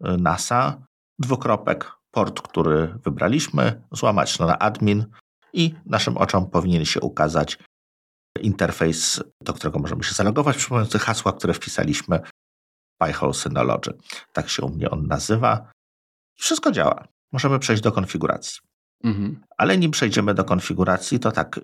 [0.05, 0.81] y, NASA,
[1.19, 5.05] dwukropek, port, który wybraliśmy, złamać na admin
[5.53, 7.57] i naszym oczom powinien się ukazać
[8.41, 12.19] interfejs, do którego możemy się zalogować przy pomocy hasła, które wpisaliśmy
[12.99, 13.93] PyHole Synology.
[14.33, 15.71] Tak się u mnie on nazywa.
[16.35, 17.07] Wszystko działa.
[17.31, 18.59] Możemy przejść do konfiguracji.
[19.03, 19.41] Mhm.
[19.57, 21.59] Ale nim przejdziemy do konfiguracji, to tak,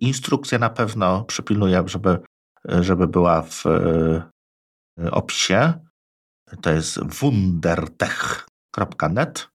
[0.00, 2.18] Instrukcja na pewno przypilnuję, żeby,
[2.64, 4.22] żeby była w e,
[5.10, 5.72] opisie.
[6.62, 9.48] To jest wundertech.net.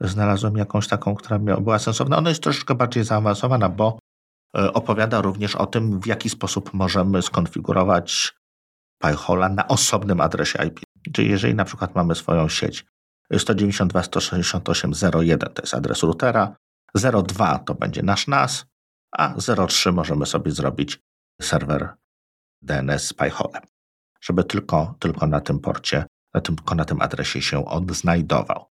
[0.00, 2.16] Znalazłem jakąś taką, która była sensowna.
[2.16, 3.98] Ona jest troszeczkę bardziej zaawansowana, bo
[4.54, 8.34] opowiada również o tym, w jaki sposób możemy skonfigurować
[9.02, 10.80] Pi-hole'a na osobnym adresie IP.
[11.12, 12.84] Czyli jeżeli na przykład mamy swoją sieć
[13.32, 16.56] 192.168.0.1 to jest adres routera,
[16.96, 18.66] 0.2 to będzie nasz NAS,
[19.12, 21.00] a 0.3 możemy sobie zrobić
[21.42, 21.94] serwer
[22.62, 23.62] DNS z Pi-holem,
[24.20, 28.66] żeby tylko, tylko na tym porcie, na tym, tylko na tym adresie się on znajdował.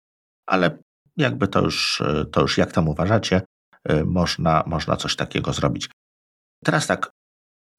[0.46, 0.78] Ale
[1.18, 3.42] jakby to już, to już jak tam uważacie,
[4.06, 5.90] można, można coś takiego zrobić.
[6.64, 7.12] Teraz tak,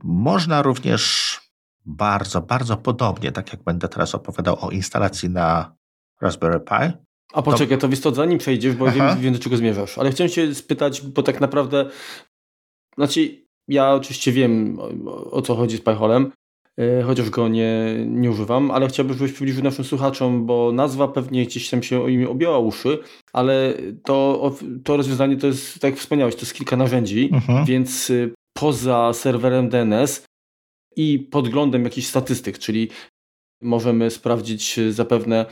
[0.03, 1.37] można również
[1.87, 5.77] bardzo, bardzo podobnie, tak jak będę teraz opowiadał o instalacji na
[6.21, 7.07] Raspberry Pi.
[7.33, 10.55] A poczekaj, to, to zanim przejdziesz, bo wiem, wiem, do czego zmierzasz, ale chciałem się
[10.55, 11.91] spytać, bo tak naprawdę,
[12.97, 16.33] znaczy ja oczywiście wiem o, o co chodzi z PyHolem,
[16.77, 21.47] yy, chociaż go nie, nie używam, ale chciałbym, żebyś przybliżył naszym słuchaczom, bo nazwa pewnie
[21.47, 22.99] gdzieś tam się im objęła uszy,
[23.33, 23.75] ale
[24.05, 24.51] to,
[24.85, 27.65] to rozwiązanie to jest, tak jak wspomniałeś, to jest kilka narzędzi, mhm.
[27.65, 30.25] więc y, poza serwerem DNS
[30.97, 32.89] i podglądem jakichś statystyk, czyli
[33.63, 35.47] możemy sprawdzić zapewne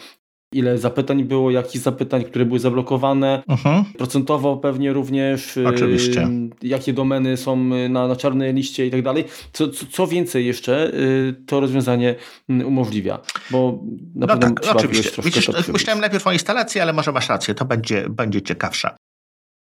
[0.55, 3.85] ile zapytań było, jakich zapytań, które były zablokowane, uh-huh.
[3.99, 6.23] procentowo pewnie również, Oczywiście.
[6.23, 7.57] Y, jakie domeny są
[7.88, 9.25] na, na czarnej liście i tak dalej.
[9.53, 12.14] Co, co, więcej jeszcze y, to rozwiązanie
[12.51, 13.19] y, umożliwia,
[13.51, 13.81] bo
[14.14, 15.23] na no pewno tak, oczywiście.
[15.23, 18.97] Widzisz, myślałem najpierw o instalacji, ale może masz rację, to będzie, będzie ciekawsze.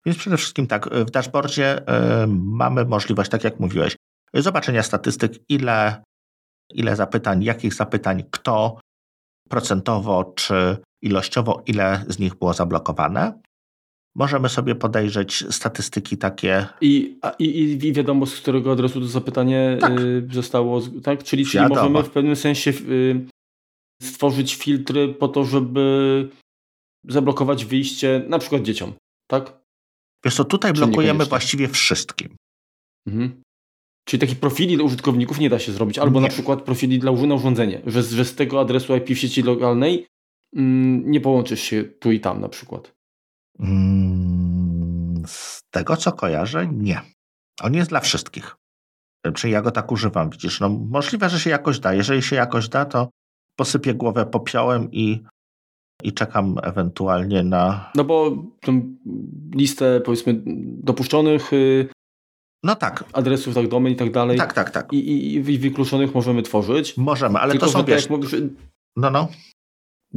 [0.06, 1.84] Więc przede wszystkim tak, w dashboardzie y,
[2.38, 3.95] mamy możliwość, tak jak mówiłeś,
[4.34, 6.03] zobaczenia statystyk, ile,
[6.73, 8.77] ile zapytań, jakich zapytań, kto,
[9.49, 13.41] procentowo czy ilościowo, ile z nich było zablokowane.
[14.15, 16.67] Możemy sobie podejrzeć statystyki takie.
[16.82, 19.99] I, i, i wiadomo, z którego adresu to zapytanie tak.
[19.99, 21.23] Y, zostało, tak?
[21.23, 23.25] Czyli, czyli możemy w pewnym sensie y,
[24.01, 26.29] stworzyć filtry po to, żeby
[27.08, 28.93] zablokować wyjście na przykład dzieciom,
[29.27, 29.63] tak?
[30.25, 32.36] Wiesz co, tutaj blokujemy właściwie wszystkim.
[33.08, 33.42] Mhm.
[34.05, 36.23] Czyli taki profili dla użytkowników nie da się zrobić, albo nie.
[36.23, 40.07] na przykład profili dla na urządzenie, że, że z tego adresu IP w sieci lokalnej
[40.55, 42.93] mm, nie połączysz się tu i tam na przykład.
[43.59, 47.01] Mm, z tego co kojarzę, nie.
[47.61, 48.55] On jest dla wszystkich.
[49.35, 50.59] Czy ja go tak używam, widzisz?
[50.59, 51.93] No możliwe, że się jakoś da.
[51.93, 53.09] Jeżeli się jakoś da, to
[53.55, 55.23] posypię głowę popiołem i,
[56.03, 57.91] i czekam ewentualnie na...
[57.95, 58.95] No bo tą
[59.55, 60.41] listę powiedzmy
[60.83, 61.87] dopuszczonych y,
[62.63, 63.04] no tak.
[63.13, 64.38] Adresów, tak, domen i tak dalej.
[64.38, 64.93] Tak, tak, tak.
[64.93, 66.97] I, i, i wykluczonych możemy tworzyć.
[66.97, 68.10] Możemy, ale Tylko, to są, wiesz...
[68.10, 68.36] Mówisz,
[68.95, 69.28] no, no.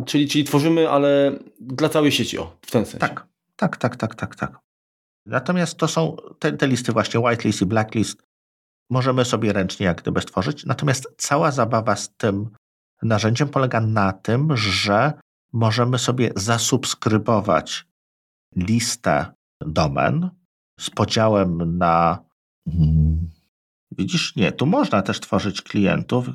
[0.06, 2.98] Czyli, czyli tworzymy, ale dla całej sieci, o, w ten sensie.
[2.98, 4.58] Tak, tak, tak, tak, tak, tak.
[5.26, 8.22] Natomiast to są te, te listy właśnie, whitelist i blacklist,
[8.90, 10.66] możemy sobie ręcznie jak gdyby stworzyć.
[10.66, 12.50] Natomiast cała zabawa z tym
[13.02, 15.12] narzędziem polega na tym, że
[15.52, 17.86] możemy sobie zasubskrybować
[18.56, 19.26] listę
[19.60, 20.30] domen
[20.80, 22.25] z podziałem na
[22.72, 23.30] Hmm.
[23.98, 26.26] Widzisz, nie, tu można też tworzyć klientów.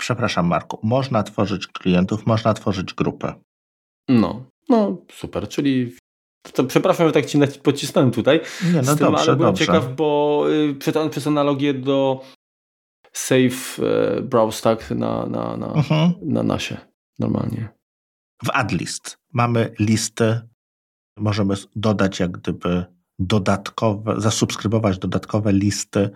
[0.00, 3.34] Przepraszam, Marku, można tworzyć klientów, można tworzyć grupę.
[4.08, 5.96] No, no super, czyli
[6.52, 8.40] to, przepraszam, że tak ci pocisnąłem tutaj.
[8.64, 9.66] Nie, no tym, dobrze, ale byłem dobrze.
[9.66, 12.24] ciekaw, bo y, przez, przez analogię do
[13.12, 16.12] Safe e, Browse tak na, na, na, mhm.
[16.22, 16.76] na nasie
[17.18, 17.68] normalnie.
[18.44, 20.40] W AdList mamy listy,
[21.16, 22.84] możemy dodać jak gdyby
[23.18, 26.10] dodatkowe, zasubskrybować dodatkowe listy,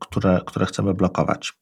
[0.00, 1.52] które, które chcemy blokować.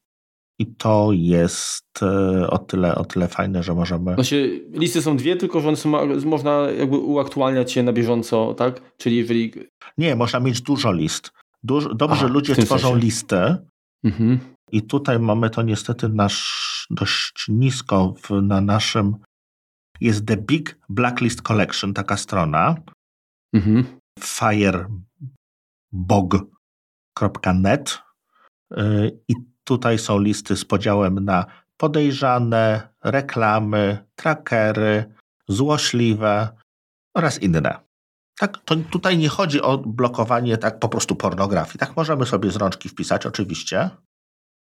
[0.58, 4.14] I to jest e, o tyle, o tyle fajne, że możemy.
[4.14, 8.96] Znaczy, listy są dwie, tylko że one są, można jakby uaktualniać je na bieżąco, tak?
[8.96, 9.52] Czyli jeżeli.
[9.98, 11.30] Nie, można mieć dużo list.
[11.62, 13.04] Duż, dobrze Aha, ludzie tworzą sensie.
[13.04, 13.56] listy.
[14.04, 14.38] Mhm.
[14.72, 19.16] I tutaj mamy to niestety nasz, dość nisko w, na naszym.
[20.00, 22.74] Jest The Big Blacklist Collection, taka strona.
[23.54, 25.02] Mhm firebog.net
[28.72, 31.46] y, i tutaj są listy z podziałem na
[31.76, 35.14] podejrzane, reklamy, trackery,
[35.48, 36.48] złośliwe
[37.16, 37.80] oraz inne.
[38.38, 41.78] Tak, to tutaj nie chodzi o blokowanie tak po prostu pornografii.
[41.78, 43.90] Tak możemy sobie z rączki wpisać, oczywiście,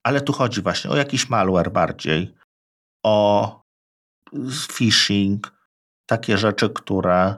[0.04, 2.34] ale tu chodzi właśnie o jakiś malware bardziej,
[3.04, 3.62] o
[4.72, 5.54] phishing,
[6.06, 7.36] takie rzeczy, które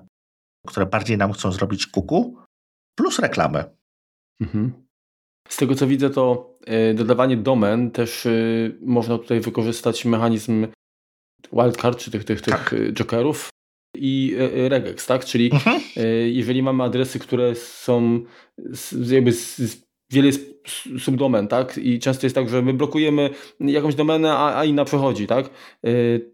[0.68, 2.38] które bardziej nam chcą zrobić kuku,
[2.96, 3.64] plus reklamy.
[4.42, 4.84] Mhm.
[5.50, 6.56] Z tego co widzę, to
[6.92, 10.68] y, dodawanie domen też y, można tutaj wykorzystać mechanizm
[11.54, 12.74] wildcard, czy tych, tych, tych tak.
[12.74, 13.50] Y, jokerów
[13.98, 14.36] i
[14.70, 15.26] regex, tak?
[15.26, 15.82] Czyli mhm.
[16.26, 18.24] jeżeli mamy adresy, które są
[19.10, 20.32] jakby z, z wiele
[21.00, 21.78] subdomen, tak?
[21.78, 25.50] I często jest tak, że my blokujemy jakąś domenę, a, a inna przechodzi, tak?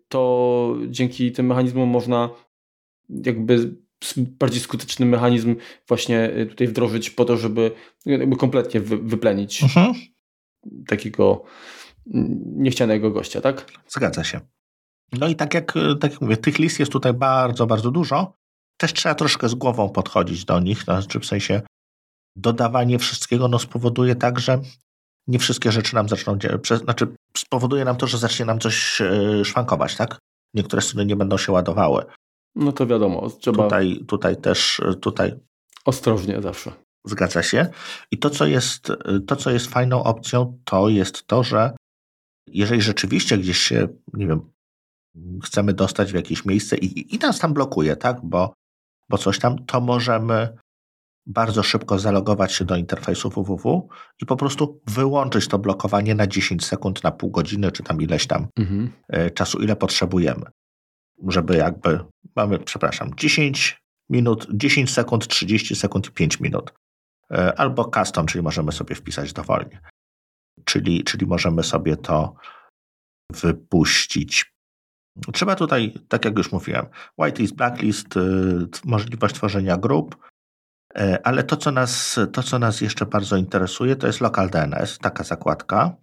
[0.07, 2.29] To dzięki tym mechanizmom można
[3.09, 3.75] jakby
[4.17, 5.55] bardziej skuteczny mechanizm
[5.87, 7.71] właśnie y, tutaj wdrożyć po to, żeby
[8.05, 9.93] jakby kompletnie wy, wyplenić mhm.
[10.87, 11.43] takiego
[12.55, 13.71] niechcianego gościa, tak?
[13.87, 14.39] Zgadza się.
[15.11, 18.33] No i tak jak, tak jak mówię, tych list jest tutaj bardzo, bardzo dużo.
[18.77, 21.61] Też trzeba troszkę z głową podchodzić do nich, no, znaczy w sensie
[22.35, 24.61] dodawanie wszystkiego no, spowoduje tak, że
[25.27, 27.07] nie wszystkie rzeczy nam zaczną działać, znaczy
[27.37, 30.19] spowoduje nam to, że zacznie nam coś e, szwankować, tak?
[30.53, 32.05] Niektóre strony nie będą się ładowały.
[32.55, 33.63] No to wiadomo, trzeba...
[33.63, 35.35] Tutaj, tutaj też, e, tutaj...
[35.85, 36.71] Ostrożnie zawsze.
[37.05, 37.67] Zgadza się.
[38.11, 38.95] I to co, jest, e,
[39.27, 41.75] to, co jest fajną opcją, to jest to, że
[42.47, 44.51] jeżeli rzeczywiście gdzieś się, nie wiem,
[45.43, 48.17] chcemy dostać w jakieś miejsce i, i nas tam blokuje, tak?
[48.23, 48.53] Bo,
[49.09, 50.57] bo coś tam, to możemy
[51.25, 53.87] bardzo szybko zalogować się do interfejsu www
[54.21, 58.27] i po prostu wyłączyć to blokowanie na 10 sekund, na pół godziny, czy tam ileś
[58.27, 58.91] tam mhm.
[59.07, 60.45] E, czasu, ile potrzebujemy.
[61.27, 61.99] Żeby jakby,
[62.35, 66.73] mamy, przepraszam, 10 minut, 10 sekund, 30 sekund i 5 minut.
[67.31, 69.79] E, albo custom, czyli możemy sobie wpisać dowolnie.
[70.65, 72.33] Czyli, czyli możemy sobie to
[73.31, 74.53] wypuścić.
[75.33, 76.85] Trzeba tutaj, tak jak już mówiłem,
[77.17, 80.15] whitelist, blacklist, y, możliwość tworzenia grup,
[80.95, 84.97] E, ale to co, nas, to, co nas jeszcze bardzo interesuje, to jest Local DNS,
[84.97, 85.95] taka zakładka.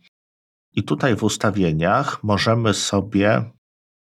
[0.72, 3.50] I tutaj w ustawieniach możemy sobie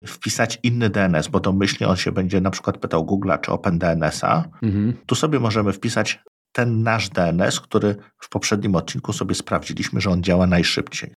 [0.05, 4.43] wpisać inny DNS, bo domyślnie on się będzie na przykład pytał Google'a czy OpenDNS-a.
[4.61, 4.93] Mhm.
[5.05, 6.19] Tu sobie możemy wpisać
[6.51, 11.13] ten nasz DNS, który w poprzednim odcinku sobie sprawdziliśmy, że on działa najszybciej.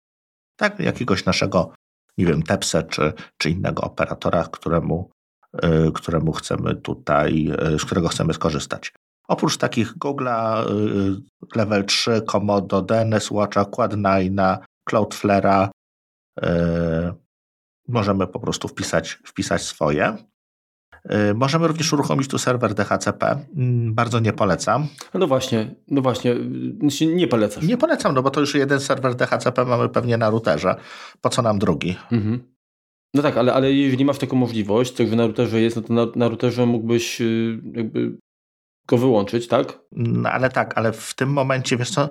[0.56, 1.72] Tak, jakiegoś naszego,
[2.18, 5.10] nie wiem, Tepse czy, czy innego operatora, któremu,
[5.62, 8.92] yy, któremu chcemy tutaj, yy, z którego chcemy skorzystać.
[9.28, 14.58] Oprócz takich Google'a y, Level 3, Komodo, DNS Watcha, Quad9,
[14.90, 15.68] Cloudflare'a
[16.44, 17.12] y,
[17.90, 20.16] możemy po prostu wpisać, wpisać swoje.
[21.31, 23.38] Y, możemy również uruchomić tu serwer DHCP.
[23.57, 24.87] Mm, bardzo nie polecam.
[25.14, 26.35] No właśnie, no właśnie,
[26.81, 27.64] znaczy nie polecasz.
[27.64, 30.76] Nie polecam, no bo to już jeden serwer DHCP mamy pewnie na routerze.
[31.20, 31.96] Po co nam drugi?
[32.12, 32.40] Mhm.
[33.14, 35.92] No tak, ale, ale jeżeli masz taką możliwość, to że na routerze jest, no to
[35.92, 37.22] na, na routerze mógłbyś
[37.72, 38.16] jakby
[38.88, 39.79] go wyłączyć, tak?
[39.92, 42.09] No, ale tak, ale w tym momencie, wiesz co, y,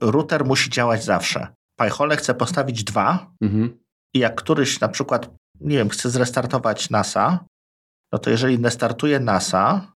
[0.00, 1.46] router musi działać zawsze.
[1.76, 3.81] Pajchole chce postawić dwa mhm.
[4.14, 7.44] I jak któryś na przykład, nie wiem, chce zrestartować NASA,
[8.12, 9.92] no to jeżeli nie startuje NASA,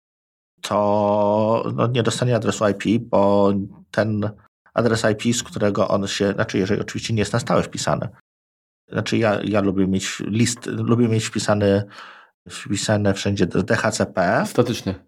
[0.62, 3.54] to no nie dostanie adresu IP, bo
[3.92, 4.30] ten
[4.74, 8.10] adres IP, z którego on się, znaczy jeżeli oczywiście nie jest na stałe wpisany.
[8.92, 11.84] Znaczy ja, ja lubię mieć list, lubię mieć wpisany,
[12.50, 14.44] wpisane wszędzie DHCP.
[14.46, 15.06] Statyczny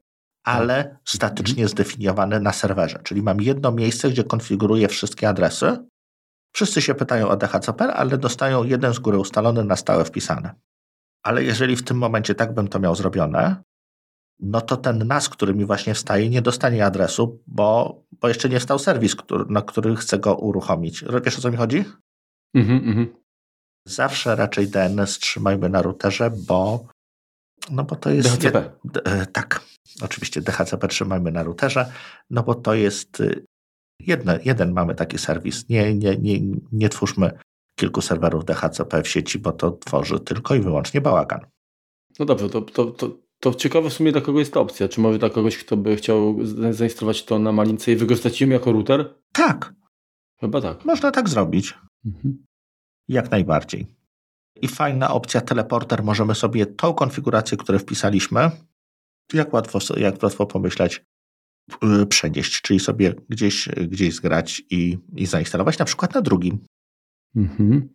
[0.47, 0.99] ale tak.
[1.05, 1.69] statycznie mhm.
[1.69, 2.99] zdefiniowane na serwerze.
[3.03, 5.77] Czyli mam jedno miejsce, gdzie konfiguruję wszystkie adresy.
[6.57, 10.49] Wszyscy się pytają o DHCP, ale dostają jeden z góry ustalony, na stałe wpisany.
[11.23, 13.63] Ale jeżeli w tym momencie tak bym to miał zrobione,
[14.39, 18.59] no to ten NAS, który mi właśnie wstaje, nie dostanie adresu, bo, bo jeszcze nie
[18.59, 21.03] wstał serwis, który, na który chcę go uruchomić.
[21.25, 21.85] Wiesz o co mi chodzi?
[22.55, 23.15] Mhm, mhm.
[23.87, 26.87] Zawsze raczej DNS trzymajmy na routerze, bo
[27.69, 28.29] no bo to jest.
[28.29, 28.71] DHCP.
[29.05, 29.61] E, tak,
[30.01, 31.91] oczywiście DHCP trzymamy na routerze,
[32.29, 33.23] no bo to jest
[33.99, 35.69] jedno, jeden mamy taki serwis.
[35.69, 36.39] Nie, nie, nie,
[36.71, 37.31] nie twórzmy
[37.79, 41.39] kilku serwerów DHCP w sieci, bo to tworzy tylko i wyłącznie bałagan.
[42.19, 44.87] No dobrze, to, to, to, to ciekawe w sumie dla kogo jest ta opcja.
[44.87, 46.37] Czy może dla kogoś, kto by chciał
[46.71, 49.13] zainstalować to na malince i wykorzystać ją jako router?
[49.31, 49.73] Tak.
[50.39, 50.85] Chyba tak.
[50.85, 51.73] Można tak zrobić.
[52.05, 52.45] Mhm.
[53.07, 53.87] Jak najbardziej.
[54.61, 58.51] I fajna opcja teleporter, możemy sobie tą konfigurację, którą wpisaliśmy,
[59.33, 61.05] jak łatwo, jak łatwo pomyśleć,
[62.09, 66.59] przenieść, czyli sobie gdzieś, gdzieś zgrać i, i zainstalować na przykład na drugim.
[67.35, 67.89] Mhm.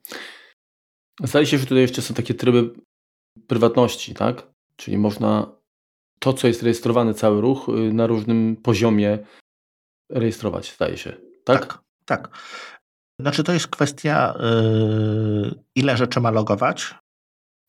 [1.22, 2.70] Zdaje się, że tutaj jeszcze są takie tryby
[3.46, 4.52] prywatności, tak?
[4.76, 5.52] Czyli można
[6.18, 9.18] to, co jest rejestrowane, cały ruch y, na różnym poziomie
[10.10, 11.12] rejestrować, zdaje się.
[11.44, 11.66] Tak?
[11.66, 11.82] Tak.
[12.04, 12.38] tak.
[13.20, 16.94] Znaczy, to jest kwestia, yy, ile rzeczy ma logować.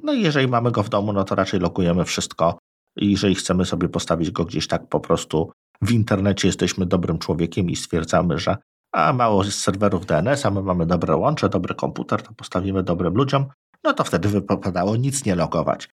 [0.04, 2.58] No i jeżeli mamy go w domu, no to raczej logujemy wszystko.
[2.98, 5.52] I jeżeli chcemy sobie postawić go gdzieś tak po prostu
[5.86, 8.58] w internecie, jesteśmy dobrym człowiekiem i stwierdzamy, że
[8.92, 13.14] a mało jest serwerów DNS, a my mamy dobre łącze, dobry komputer, to postawimy dobrym
[13.14, 13.46] ludziom,
[13.84, 15.90] no to wtedy wypadało nic nie logować,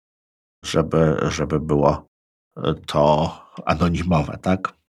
[0.65, 2.07] żeby, żeby było
[2.87, 3.33] to
[3.65, 4.81] anonimowe, tak?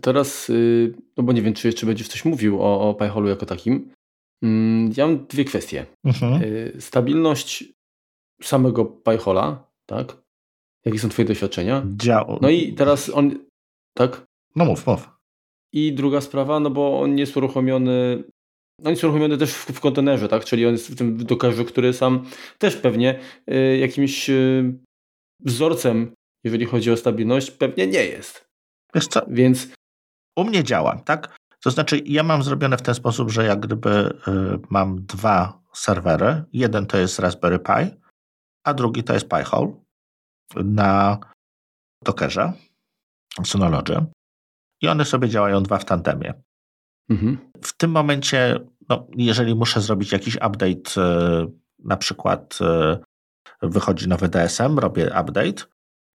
[0.00, 3.46] Teraz, y, no bo nie wiem, czy jeszcze będziesz coś mówił o, o PyHolu jako
[3.46, 3.90] takim.
[4.42, 5.86] Mm, ja mam dwie kwestie.
[6.04, 6.42] Mhm.
[6.42, 7.64] Y, stabilność
[8.42, 10.16] samego PyHola, tak?
[10.84, 11.82] Jakie są Twoje doświadczenia?
[11.96, 12.38] Dział.
[12.42, 13.38] No i teraz on,
[13.94, 14.24] tak?
[14.56, 15.10] No mów, mów.
[15.72, 18.24] I druga sprawa, no bo on jest uruchomiony,
[18.84, 20.44] on jest uruchomiony też w, w kontenerze, tak?
[20.44, 22.24] Czyli on jest w tym dokerze, który sam
[22.58, 24.74] też pewnie y, jakimś y,
[25.40, 28.48] wzorcem jeżeli chodzi o stabilność, pewnie nie jest.
[28.94, 29.20] Wiesz co?
[29.28, 29.68] Więc
[30.36, 31.36] u mnie działa, tak?
[31.60, 36.44] To znaczy, ja mam zrobione w ten sposób, że jak gdyby y, mam dwa serwery.
[36.52, 37.96] Jeden to jest Raspberry Pi,
[38.64, 39.72] a drugi to jest Pi-hole
[40.56, 41.18] na
[42.04, 42.52] Dockerze,
[43.44, 44.06] Synology.
[44.82, 46.34] I one sobie działają dwa w tandemie.
[47.10, 47.38] Mhm.
[47.62, 51.52] W tym momencie, no, jeżeli muszę zrobić jakiś update, y,
[51.84, 52.58] na przykład
[53.62, 55.64] y, wychodzi nowy DSM, robię update,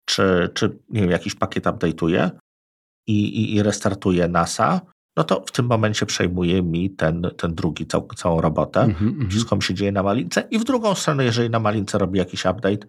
[0.05, 2.31] czy, czy nie wiem, jakiś pakiet update'uję
[3.07, 4.81] i, i, i restartuję NASA,
[5.16, 8.81] no to w tym momencie przejmuje mi ten, ten drugi cał, całą robotę.
[8.81, 9.31] Mm -hmm.
[9.31, 10.48] Wszystko mi się dzieje na malince.
[10.50, 12.87] I w drugą stronę, jeżeli na malince robi jakiś update,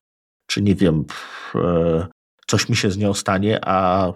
[0.47, 1.05] czy nie wiem,
[1.55, 2.07] e,
[2.49, 4.07] coś mi się z nią stanie, a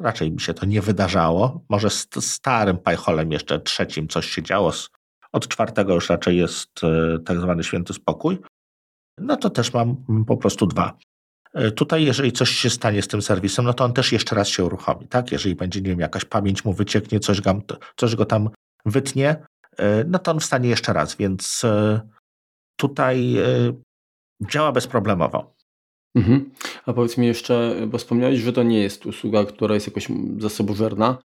[0.00, 1.64] raczej mi się to nie wydarzało.
[1.68, 4.72] Może z starym Pajcholem jeszcze trzecim coś się działo.
[5.32, 8.38] Od czwartego już raczej jest e, tak zwany święty spokój.
[9.18, 10.98] No to też mam po prostu dwa.
[11.54, 14.48] E, tutaj, jeżeli coś się stanie z tym serwisem, no to on też jeszcze raz
[14.48, 15.32] się uruchomi, tak?
[15.32, 17.60] Jeżeli będzie, nie wiem, jakaś pamięć mu wycieknie, coś go,
[17.96, 18.50] coś go tam
[18.86, 19.46] wytnie,
[19.78, 21.62] e, no to on wstanie jeszcze raz, więc
[22.76, 23.36] tutaj
[24.50, 25.53] działa bezproblemowo.
[26.14, 26.50] Mhm.
[26.86, 31.18] A powiedz mi jeszcze, bo wspomniałeś, że to nie jest usługa, która jest jakoś zasobożerna.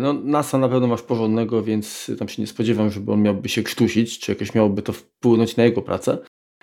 [0.00, 3.62] No, NASA na pewno masz porządnego, więc tam się nie spodziewam, żeby on miałby się
[3.62, 6.18] krztusić, czy jakoś miałoby to wpłynąć na jego pracę.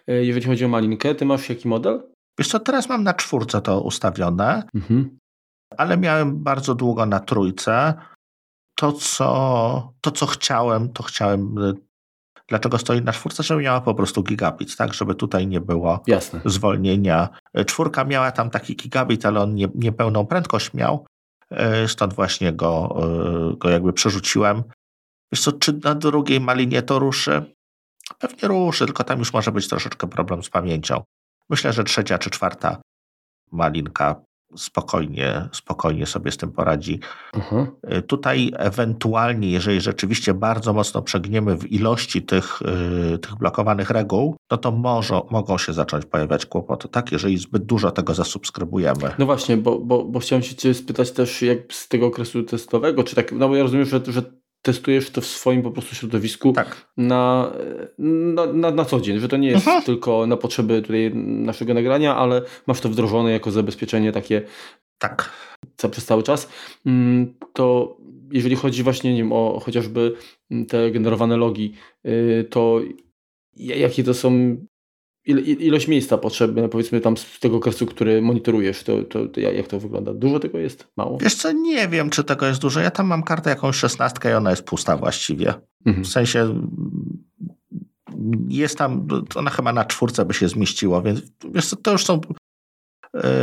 [0.07, 2.03] Jeżeli chodzi o malinkę, ty masz jaki model?
[2.39, 5.17] Wiesz co, teraz mam na czwórce to ustawione, mhm.
[5.77, 7.93] ale miałem bardzo długo na trójce.
[8.75, 11.55] To co, to, co chciałem, to chciałem
[12.47, 13.43] Dlaczego stoi na czwórce?
[13.43, 14.93] Żeby miała po prostu gigabit, tak?
[14.93, 16.41] Żeby tutaj nie było Jasne.
[16.45, 17.29] zwolnienia.
[17.65, 21.05] Czwórka miała tam taki gigabit, ale on nie, niepełną prędkość miał,
[21.51, 22.97] e, stąd właśnie go,
[23.51, 24.63] e, go jakby przerzuciłem.
[25.31, 27.53] Wiesz co, czy na drugiej malinie to ruszy?
[28.19, 31.03] Pewnie ruszy, tylko tam już może być troszeczkę problem z pamięcią.
[31.49, 32.81] Myślę, że trzecia czy czwarta
[33.51, 34.15] malinka
[34.55, 36.99] spokojnie, spokojnie sobie z tym poradzi.
[37.33, 37.67] Mhm.
[38.07, 42.59] Tutaj ewentualnie, jeżeli rzeczywiście bardzo mocno przegniemy w ilości tych,
[43.11, 47.11] yy, tych blokowanych reguł, no to może, mogą się zacząć pojawiać kłopoty, tak?
[47.11, 49.11] Jeżeli zbyt dużo tego zasubskrybujemy.
[49.19, 53.03] No właśnie, bo, bo, bo chciałem się cię spytać też jak z tego okresu testowego,
[53.03, 54.21] czy tak, no bo ja rozumiem, że, że
[54.67, 56.91] testujesz to w swoim po prostu środowisku tak.
[56.97, 57.51] na,
[57.97, 59.83] na, na, na, co dzień, że to nie jest mhm.
[59.83, 64.41] tylko na potrzeby tutaj naszego nagrania, ale masz to wdrożone jako zabezpieczenie takie
[64.97, 65.31] tak.
[65.77, 66.49] Ca, przez cały czas.
[66.85, 67.97] Mm, to
[68.31, 70.15] jeżeli chodzi właśnie nie wiem, o chociażby
[70.67, 71.73] te generowane logi,
[72.05, 72.81] y, to
[73.55, 74.57] jakie to są
[75.27, 79.79] ilość miejsca potrzebne, powiedzmy tam z tego okresu, który monitorujesz, to, to, to, jak to
[79.79, 80.13] wygląda?
[80.13, 80.87] Dużo tego jest?
[80.97, 81.17] Mało?
[81.17, 82.79] Wiesz co, nie wiem, czy tego jest dużo.
[82.79, 85.53] Ja tam mam kartę jakąś szesnastkę i ona jest pusta właściwie.
[85.85, 86.05] Mhm.
[86.05, 86.69] W sensie
[88.49, 92.21] jest tam, ona chyba na czwórce by się zmieściło, więc wiesz co, to już są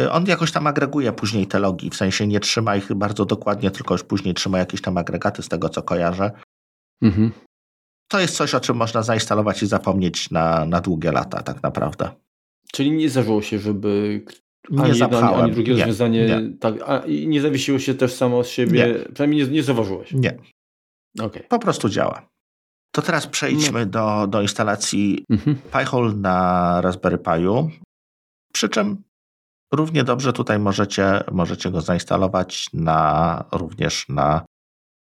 [0.04, 3.70] y, on jakoś tam agreguje później te logi, w sensie nie trzyma ich bardzo dokładnie,
[3.70, 6.30] tylko już później trzyma jakieś tam agregaty z tego, co kojarzę.
[7.02, 7.30] Mhm
[8.14, 12.10] to jest coś, o czym można zainstalować i zapomnieć na, na długie lata, tak naprawdę.
[12.72, 14.24] Czyli nie zdarzyło się, żeby
[14.70, 16.56] ani nie jedno, ani, ani drugie nie, rozwiązanie nie.
[16.58, 19.12] Tak, a, i nie zawiesiło się też samo z siebie, nie.
[19.12, 20.12] przynajmniej nie, nie zauważyłeś.
[20.12, 20.38] Nie.
[21.20, 21.42] Okay.
[21.48, 22.28] Po prostu działa.
[22.94, 23.86] To teraz przejdźmy no.
[23.86, 25.56] do, do instalacji mhm.
[25.56, 27.68] Pi-hole na Raspberry Pi'u.
[28.52, 29.02] Przy czym
[29.72, 34.44] równie dobrze tutaj możecie, możecie go zainstalować na, również na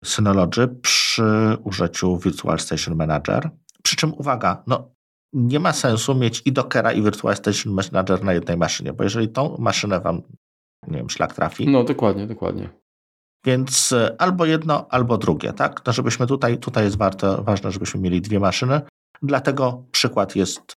[0.04, 3.50] Synology przy użyciu Virtual Station Manager.
[3.82, 4.94] Przy czym uwaga, no
[5.32, 9.28] nie ma sensu mieć i Dockera i Virtual Station Manager na jednej maszynie, bo jeżeli
[9.28, 10.22] tą maszynę wam,
[10.88, 11.68] nie wiem, szlak trafi.
[11.68, 12.68] No dokładnie, dokładnie.
[13.44, 15.86] Więc e, albo jedno, albo drugie, tak?
[15.86, 18.80] No żebyśmy tutaj, tutaj jest warto, ważne, żebyśmy mieli dwie maszyny.
[19.22, 20.72] Dlatego przykład jest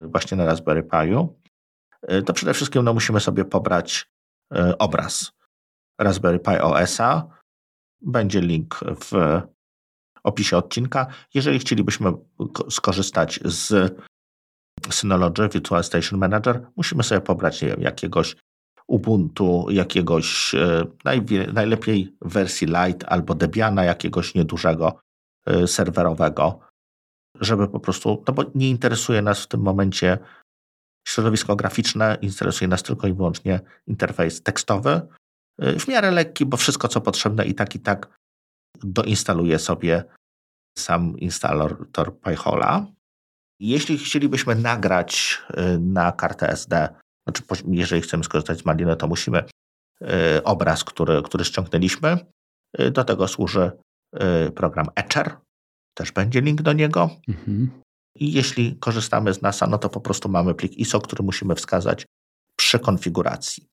[0.00, 1.28] właśnie na Raspberry Pi'u.
[2.02, 4.10] E, to przede wszystkim no, musimy sobie pobrać
[4.54, 5.32] e, obraz
[6.00, 7.26] Raspberry Pi OS-a,
[8.06, 9.40] będzie link w
[10.24, 11.06] opisie odcinka.
[11.34, 12.12] Jeżeli chcielibyśmy
[12.70, 13.94] skorzystać z
[14.90, 18.36] Synology Virtual Station Manager, musimy sobie pobrać nie wiem, jakiegoś
[18.86, 20.84] Ubuntu, jakiegoś e,
[21.52, 25.00] najlepiej wersji Lite albo Debiana, jakiegoś niedużego
[25.46, 26.60] e, serwerowego,
[27.40, 30.18] żeby po prostu, no bo nie interesuje nas w tym momencie
[31.08, 35.00] środowisko graficzne, interesuje nas tylko i wyłącznie interfejs tekstowy,
[35.78, 38.18] w miarę lekki, bo wszystko co potrzebne i tak i tak
[38.82, 40.04] doinstaluje sobie
[40.78, 42.86] sam instalator Pi-hole'a.
[43.60, 46.88] Jeśli chcielibyśmy nagrać y, na kartę SD,
[47.26, 49.44] znaczy jeżeli chcemy skorzystać z Maliny, to musimy
[50.02, 52.18] y, obraz, który, który ściągnęliśmy.
[52.92, 53.70] Do tego służy
[54.54, 55.36] program Etcher,
[55.94, 57.10] też będzie link do niego.
[57.28, 57.70] Mhm.
[58.16, 62.06] I jeśli korzystamy z NASA, no to po prostu mamy plik ISO, który musimy wskazać
[62.58, 63.66] trzy konfiguracji.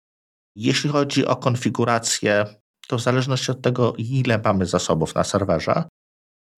[0.59, 2.45] Jeśli chodzi o konfigurację,
[2.87, 5.83] to w zależności od tego, ile mamy zasobów na serwerze,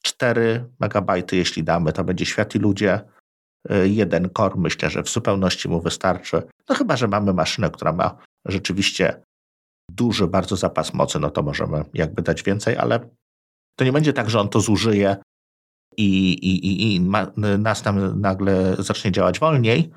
[0.03, 3.01] 4 MB jeśli damy, to będzie świat i ludzie.
[3.71, 6.43] Y, jeden core myślę, że w zupełności mu wystarczy.
[6.69, 9.21] No chyba, że mamy maszynę, która ma rzeczywiście
[9.91, 13.09] duży bardzo zapas mocy, no to możemy jakby dać więcej, ale
[13.75, 15.17] to nie będzie tak, że on to zużyje
[15.97, 17.27] i, i, i, i ma,
[17.59, 19.91] nas tam nagle zacznie działać wolniej,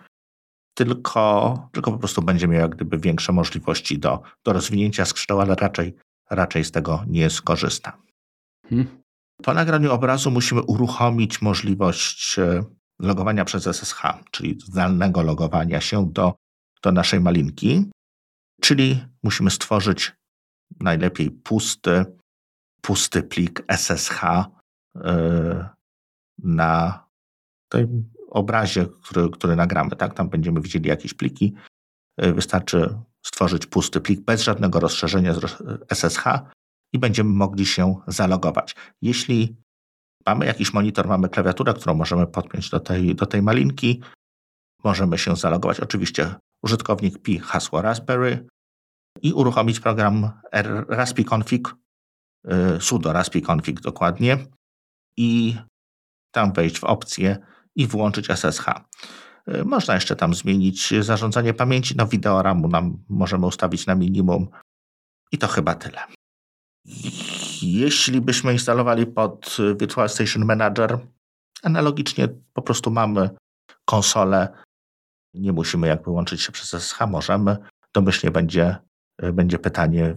[0.74, 5.54] tylko, tylko po prostu będzie miał jak gdyby większe możliwości do, do rozwinięcia skrzydeł, ale
[5.54, 5.94] raczej,
[6.30, 7.98] raczej z tego nie skorzysta.
[8.68, 9.04] Hmm.
[9.42, 12.64] Po nagraniu obrazu musimy uruchomić możliwość e,
[12.98, 16.34] logowania przez SSH, czyli zdalnego logowania się do,
[16.82, 17.90] do naszej malinki,
[18.60, 20.12] czyli musimy stworzyć
[20.80, 22.04] najlepiej pusty,
[22.82, 24.22] pusty plik SSH
[24.94, 25.66] yy,
[26.38, 27.04] na
[27.68, 29.90] tym obrazie, który, który nagramy.
[29.90, 30.14] Tak?
[30.14, 31.54] Tam będziemy widzieli jakieś pliki.
[32.20, 36.24] Yy, wystarczy stworzyć pusty plik bez żadnego rozszerzenia z SSH
[36.92, 38.76] i będziemy mogli się zalogować.
[39.02, 39.56] Jeśli
[40.26, 44.02] mamy jakiś monitor, mamy klawiaturę, którą możemy podpiąć do tej, do tej malinki,
[44.84, 45.80] możemy się zalogować.
[45.80, 48.46] Oczywiście użytkownik pi hasło Raspberry
[49.22, 50.30] i uruchomić program
[50.88, 51.74] raspiconfig,
[52.76, 54.38] y, sudo raspiconfig dokładnie
[55.16, 55.56] i
[56.30, 57.38] tam wejść w opcję
[57.76, 58.66] i włączyć SSH.
[59.48, 64.48] Y, można jeszcze tam zmienić zarządzanie pamięci, no wideo RAMu nam możemy ustawić na minimum
[65.32, 66.00] i to chyba tyle.
[67.62, 70.98] Jeśli byśmy instalowali pod Virtual Station Manager,
[71.62, 73.30] analogicznie po prostu mamy
[73.84, 74.48] konsolę,
[75.34, 77.56] nie musimy jakby łączyć się przez SSH, możemy.
[77.94, 78.76] Domyślnie będzie,
[79.32, 80.16] będzie pytanie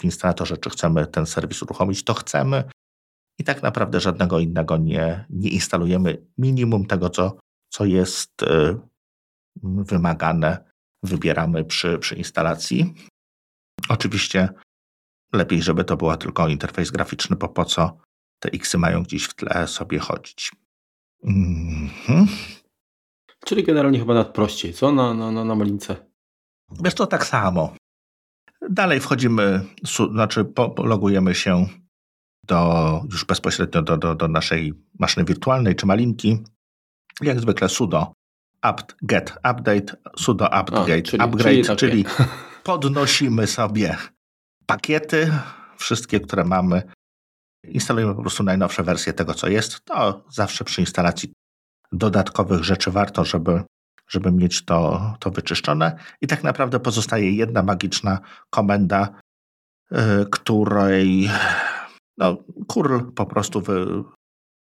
[0.00, 2.64] w instalatorze, czy chcemy ten serwis uruchomić, to chcemy.
[3.42, 6.26] I tak naprawdę żadnego innego nie, nie instalujemy.
[6.38, 7.36] Minimum tego, co,
[7.68, 8.78] co jest y,
[9.62, 10.64] wymagane,
[11.02, 12.94] wybieramy przy, przy instalacji.
[13.88, 14.48] Oczywiście
[15.32, 17.98] Lepiej, żeby to była tylko interfejs graficzny, bo po co
[18.38, 20.52] te X mają gdzieś w tle sobie chodzić.
[21.24, 22.26] Mhm.
[23.44, 24.92] Czyli generalnie chyba nadprościej, co?
[24.92, 25.96] Na, na, na, na malince.
[26.84, 27.74] Wiesz to tak samo.
[28.70, 29.64] Dalej wchodzimy,
[30.12, 30.44] znaczy
[30.78, 31.66] logujemy się
[32.46, 36.38] do, już bezpośrednio do, do, do naszej maszyny wirtualnej czy malinki.
[37.20, 38.12] Jak zwykle sudo
[38.60, 42.04] apt get update, sudo apt get czyli, upgrade, czyli, czyli
[42.64, 43.96] podnosimy sobie
[44.66, 45.32] pakiety,
[45.76, 46.82] wszystkie, które mamy.
[47.64, 49.84] Instalujemy po prostu najnowsze wersje tego, co jest.
[49.84, 51.32] To zawsze przy instalacji
[51.92, 53.62] dodatkowych rzeczy warto, żeby,
[54.08, 55.96] żeby mieć to, to wyczyszczone.
[56.20, 58.18] I tak naprawdę pozostaje jedna magiczna
[58.50, 59.08] komenda,
[59.90, 61.30] yy, której
[62.18, 62.36] no,
[62.68, 64.04] kurl po prostu wy...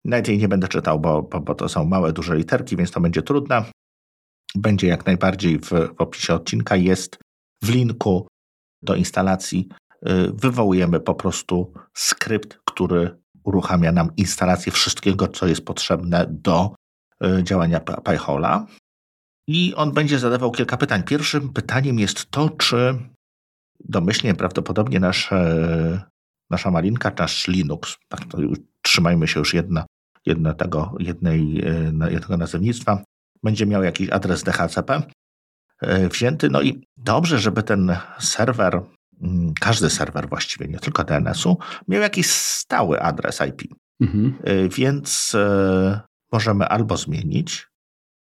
[0.06, 3.02] nawet jej nie będę czytał, bo, bo, bo, to są małe, duże literki, więc to
[3.02, 3.66] będzie trudne.
[4.56, 6.76] Będzie jak najbardziej w, w opisie odcinka.
[6.76, 7.18] Jest
[7.64, 8.28] w linku
[8.82, 9.70] do instalacji
[10.10, 16.76] Y, wywołujemy po prostu skrypt, który uruchamia nam instalację wszystkiego, co jest potrzebne do
[17.26, 18.66] y, działania PyHola.
[19.48, 21.04] I on będzie zadawał kilka pytań.
[21.04, 23.00] Pierwszym pytaniem jest to, czy
[23.80, 26.11] domyślnie prawdopodobnie nasze,
[26.52, 29.86] nasza malinka, nasz Linux, tak to już, trzymajmy się już jedna,
[30.26, 31.68] jedna tego, jednej,
[32.08, 33.04] y, jednego nazewnictwa,
[33.44, 35.02] będzie miał jakiś adres DHCP
[36.12, 36.50] wzięty.
[36.50, 38.82] No i dobrze, żeby ten serwer
[39.22, 43.74] Mm, każdy serwer właściwie, nie tylko DNS-u, miał jakiś stały adres IP.
[44.02, 44.36] Mhm.
[44.48, 45.36] Y, więc
[46.32, 47.68] możemy albo zmienić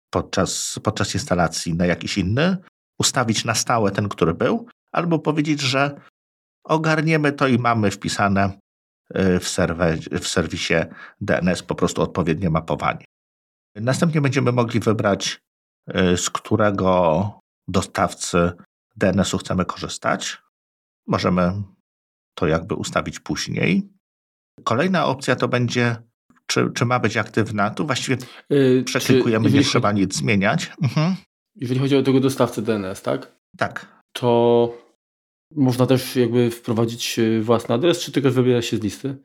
[0.09, 2.57] podczas, podczas instalacji na jakiś inny,
[2.99, 6.01] ustawić na stałe ten, który był, albo powiedzieć, że
[6.69, 8.51] ogarniemy to i mamy wpisane
[9.17, 10.73] y, w, serwer, w serwisie
[11.21, 13.05] DNS po prostu odpowiednie mapowanie.
[13.75, 15.39] Następnie będziemy mogli wybrać,
[16.15, 17.31] z którego
[17.67, 18.51] dostawcy
[18.95, 20.37] DNS-u chcemy korzystać.
[21.07, 21.63] Możemy
[22.35, 23.89] to jakby ustawić później.
[24.63, 25.95] Kolejna opcja to będzie,
[26.45, 27.69] czy, czy ma być aktywna.
[27.69, 28.17] Tu właściwie
[28.49, 30.71] yy, przeklikujemy, nie trzeba nic zmieniać.
[30.81, 31.15] Mhm.
[31.55, 33.35] Jeżeli chodzi o tego dostawcę DNS, tak?
[33.57, 34.03] Tak.
[34.13, 34.88] To
[35.55, 39.17] można też jakby wprowadzić y, własny adres, czy tylko wybiera się z listy?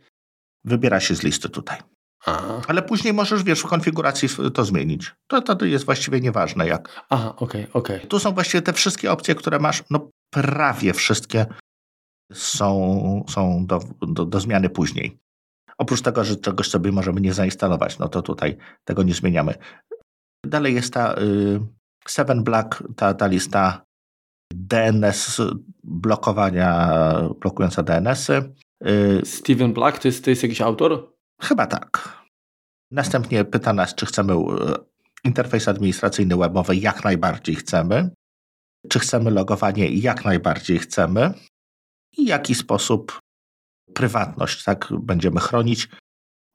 [0.64, 1.78] Wybiera się z listy tutaj.
[2.68, 5.14] Ale później możesz, wiesz, w konfiguracji to zmienić.
[5.26, 7.04] To, to jest właściwie nieważne jak.
[7.10, 7.96] Aha, okej, okay, okej.
[7.96, 8.08] Okay.
[8.08, 11.46] Tu są właściwie te wszystkie opcje, które masz, no prawie wszystkie
[12.32, 15.18] są, są do, do, do zmiany później.
[15.78, 19.54] Oprócz tego, że czegoś sobie możemy nie zainstalować, no to tutaj tego nie zmieniamy.
[20.46, 21.60] Dalej jest ta y,
[22.08, 23.84] Seven Black, ta, ta lista
[24.54, 25.40] DNS,
[25.84, 26.98] blokowania,
[27.40, 28.52] blokująca DNS-y.
[28.86, 31.14] Y, Steven Black to jest, to jest jakiś autor?
[31.40, 32.18] Chyba tak.
[32.90, 34.36] Następnie pyta nas, czy chcemy y,
[35.24, 36.76] interfejs administracyjny webowy.
[36.76, 38.10] Jak najbardziej chcemy.
[38.88, 39.88] Czy chcemy logowanie?
[39.88, 41.34] Jak najbardziej chcemy.
[42.16, 43.18] I w jaki sposób
[43.94, 45.88] prywatność tak będziemy chronić?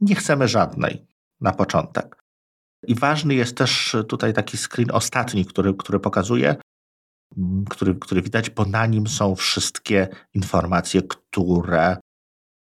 [0.01, 1.05] Nie chcemy żadnej
[1.41, 2.23] na początek.
[2.87, 6.55] I ważny jest też tutaj taki screen ostatni, który, który pokazuje,
[7.69, 11.97] który, który widać, bo na nim są wszystkie informacje, które,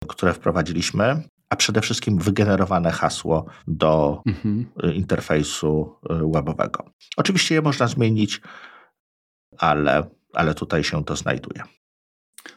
[0.09, 4.67] które wprowadziliśmy, a przede wszystkim wygenerowane hasło do mhm.
[4.95, 6.85] interfejsu y, webowego.
[7.17, 8.41] Oczywiście je można zmienić,
[9.59, 11.63] ale, ale tutaj się to znajduje.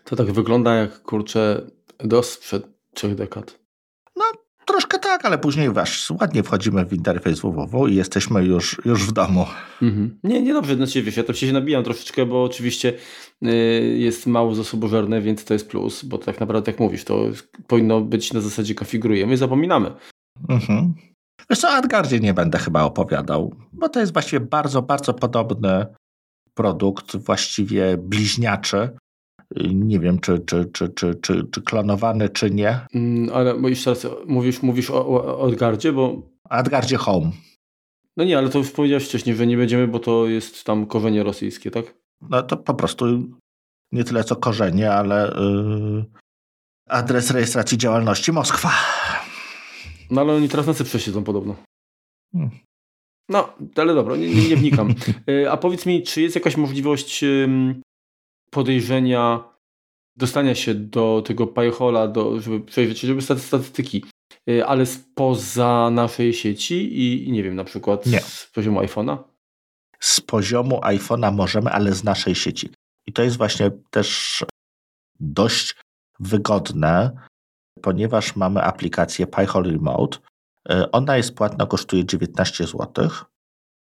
[0.03, 1.61] To tak wygląda jak kurczę
[1.99, 3.62] DOS sprzed trzech dekad.
[4.65, 9.11] Troszkę tak, ale później wiesz, ładnie wchodzimy w interfejs www i jesteśmy już, już w
[9.11, 9.45] domu.
[9.81, 10.19] Mhm.
[10.23, 12.93] Nie, nie dobrze, znaczy wiesz, ja to się nabijam troszeczkę, bo oczywiście
[13.41, 13.51] yy,
[13.97, 17.25] jest mało zasobożerne, więc to jest plus, bo tak naprawdę jak mówisz, to
[17.67, 19.91] powinno być na zasadzie konfigurujemy i zapominamy.
[20.49, 20.93] Mhm.
[21.49, 25.85] Wiesz co, o Adgardzie nie będę chyba opowiadał, bo to jest właściwie bardzo, bardzo podobny
[26.53, 28.89] produkt, właściwie bliźniaczy
[29.73, 32.79] nie wiem, czy, czy, czy, czy, czy, czy klonowany, czy nie.
[32.93, 36.21] Mm, ale jeszcze raz, mówisz, mówisz o, o Adgardzie, bo...
[36.49, 37.31] Adgardzie Home.
[38.17, 41.23] No nie, ale to już powiedziałeś wcześniej, że nie będziemy, bo to jest tam korzenie
[41.23, 41.95] rosyjskie, tak?
[42.29, 43.05] No to po prostu
[43.91, 46.05] nie tyle co korzenie, ale yy,
[46.89, 48.71] adres rejestracji działalności Moskwa.
[50.11, 51.55] No ale oni teraz na Cyprze siedzą podobno.
[52.33, 52.49] Hmm.
[53.29, 54.93] No, ale dobra, nie, nie, nie wnikam.
[55.27, 57.23] Yy, a powiedz mi, czy jest jakaś możliwość
[58.53, 59.53] podejrzenia
[60.15, 64.05] dostania się do tego payhola, do, żeby przejrzeć, żeby statystyki,
[64.49, 68.21] y, ale spoza naszej sieci i, i nie wiem, na przykład nie.
[68.21, 69.17] z poziomu iPhone'a?
[69.99, 72.69] Z poziomu iPhone'a możemy, ale z naszej sieci.
[73.07, 74.43] I to jest właśnie też
[75.19, 75.75] dość
[76.19, 77.11] wygodne,
[77.81, 80.17] ponieważ mamy aplikację PyHole Remote.
[80.71, 83.09] Y, ona jest płatna, kosztuje 19 zł.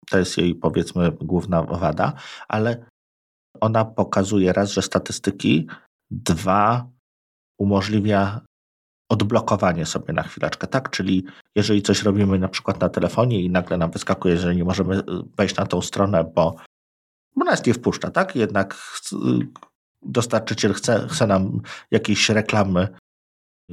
[0.09, 2.13] To jest jej powiedzmy główna wada,
[2.47, 2.85] ale
[3.61, 5.67] ona pokazuje raz, że statystyki,
[6.11, 6.87] dwa,
[7.57, 8.41] umożliwia
[9.09, 10.89] odblokowanie sobie na chwileczkę, tak?
[10.89, 11.25] Czyli
[11.55, 15.03] jeżeli coś robimy na przykład na telefonie i nagle nam wyskakuje, że nie możemy y,
[15.37, 16.55] wejść na tą stronę, bo,
[17.35, 18.35] bo nas nie wpuszcza, tak?
[18.35, 18.75] Jednak
[20.01, 22.87] dostarczyciel chce, chce nam jakieś reklamy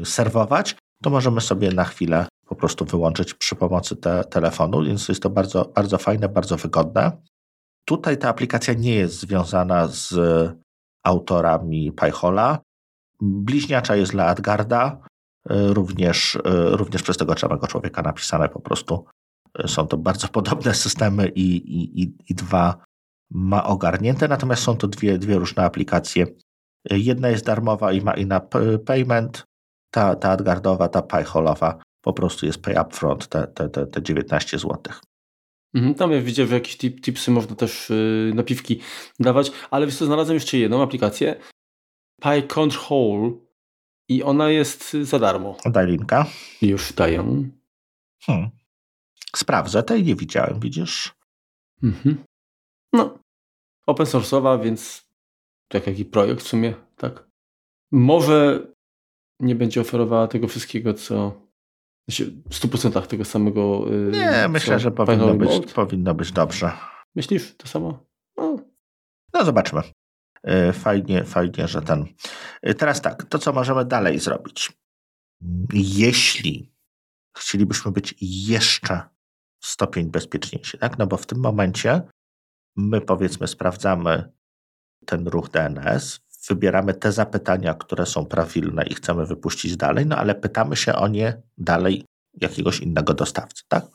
[0.05, 5.23] serwować, to możemy sobie na chwilę po prostu wyłączyć przy pomocy te, telefonu, więc jest
[5.23, 7.13] to bardzo, bardzo fajne, bardzo wygodne.
[7.91, 10.15] Tutaj ta aplikacja nie jest związana z
[11.05, 12.59] autorami Pyhola.
[13.21, 14.99] Bliźniacza jest dla Adgarda,
[15.51, 16.41] e, również, e,
[16.77, 19.05] również przez tego samego człowieka napisane po prostu.
[19.59, 22.85] E, są to bardzo podobne systemy i, i, i, i dwa
[23.31, 26.27] ma ogarnięte, natomiast są to dwie, dwie różne aplikacje.
[26.91, 28.41] Jedna jest darmowa i ma na
[28.87, 29.45] payment,
[29.91, 34.59] ta, ta Adgardowa, ta Pyholowa po prostu jest pay upfront, te, te, te, te 19
[34.59, 35.01] złotych.
[35.75, 38.81] Mhm, tam ja widzę, że jakieś tip, tipsy można też yy, napiwki
[39.21, 41.41] dawać, ale wiesz co, znalazłem jeszcze jedną aplikację,
[42.21, 43.41] PyControl
[44.09, 45.57] i ona jest za darmo.
[45.65, 46.27] Daj linka.
[46.63, 47.51] Już daję.
[48.23, 48.51] Hmm.
[49.37, 51.15] Sprawdzę, tej nie widziałem, widzisz?
[51.83, 52.25] Mhm.
[52.93, 53.19] No,
[53.87, 55.09] open source'owa, więc
[55.69, 57.31] tak jaki projekt w sumie, tak?
[57.93, 58.67] Może
[59.41, 61.33] nie będzie oferowała tego wszystkiego, co
[62.51, 63.85] w 100% tego samego.
[63.93, 66.73] Y, nie, myślę, że powinno być, powinno być dobrze.
[67.15, 68.07] Myślisz to samo?
[68.37, 68.57] No,
[69.35, 69.83] no zobaczmy.
[70.49, 72.07] Y, fajnie, fajnie, że ten.
[72.69, 74.73] Y, teraz tak, to co możemy dalej zrobić?
[75.73, 76.73] Jeśli
[77.39, 79.03] chcielibyśmy być jeszcze
[79.65, 80.99] stopień bezpieczniejsi, tak?
[80.99, 82.03] No bo w tym momencie
[82.77, 84.33] my powiedzmy sprawdzamy
[85.07, 90.35] ten ruch DNS, wybieramy te zapytania, które są prawilne i chcemy wypuścić dalej, no ale
[90.35, 92.05] pytamy się o nie dalej
[92.41, 93.87] jakiegoś innego dostawcy, tak?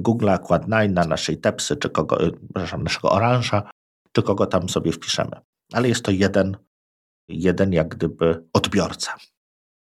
[0.00, 3.62] Google Quad9 na naszej Tepsy, czy kogo, przepraszam, naszego Orange'a,
[4.12, 5.40] czy kogo tam sobie wpiszemy.
[5.72, 6.56] Ale jest to jeden,
[7.28, 9.16] jeden jak gdyby odbiorca.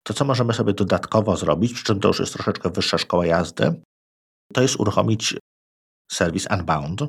[0.04, 3.82] To, co możemy sobie dodatkowo zrobić, przy czym to już jest troszeczkę wyższa szkoła jazdy,
[4.54, 5.36] to jest uruchomić
[6.12, 7.02] serwis Unbound.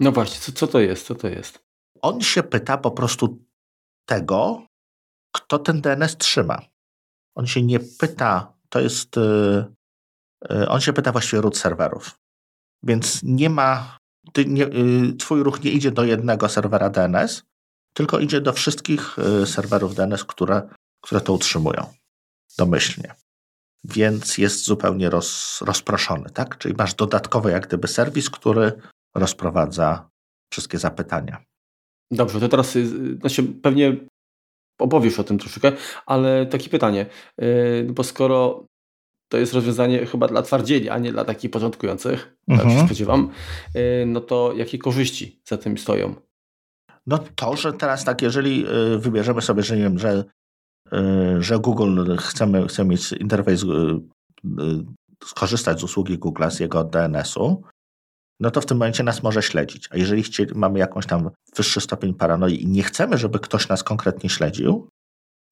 [0.00, 1.06] No właśnie, co, co to jest?
[1.06, 1.64] Co to jest?
[2.02, 3.44] On się pyta po prostu
[4.04, 4.66] tego,
[5.32, 6.62] kto ten DNS trzyma.
[7.34, 9.16] On się nie pyta, to jest.
[9.16, 9.64] Y,
[10.52, 12.18] y, on się pyta właściwie root serwerów.
[12.82, 13.98] Więc nie ma.
[14.32, 17.42] Ty nie, y, twój ruch nie idzie do jednego serwera DNS,
[17.94, 20.68] tylko idzie do wszystkich serwerów DNS, które,
[21.00, 21.86] które to utrzymują.
[22.58, 23.14] Domyślnie.
[23.84, 26.58] Więc jest zupełnie roz, rozproszony, tak?
[26.58, 28.72] Czyli masz dodatkowy jak gdyby serwis, który
[29.14, 30.10] rozprowadza
[30.52, 31.44] wszystkie zapytania.
[32.12, 33.96] Dobrze, to teraz y, znaczy pewnie
[34.78, 35.72] opowiesz o tym troszeczkę,
[36.06, 37.06] ale takie pytanie,
[37.42, 38.66] y, bo skoro
[39.28, 42.68] to jest rozwiązanie chyba dla twardzieli, a nie dla takich początkujących, tak mhm.
[42.68, 43.30] tak się spodziewam,
[43.76, 46.14] y, no to jakie korzyści za tym stoją?
[47.06, 48.66] No to, że teraz tak, jeżeli
[48.98, 50.24] wybierzemy sobie, że nie wiem, że,
[51.38, 53.64] że Google chcemy, chce mieć interfejs,
[55.24, 57.62] skorzystać z usługi Google, z jego DNS-u,
[58.42, 59.88] no to w tym momencie nas może śledzić.
[59.92, 63.82] A jeżeli chcieli, mamy jakąś tam wyższy stopień paranoi i nie chcemy, żeby ktoś nas
[63.82, 64.88] konkretnie śledził,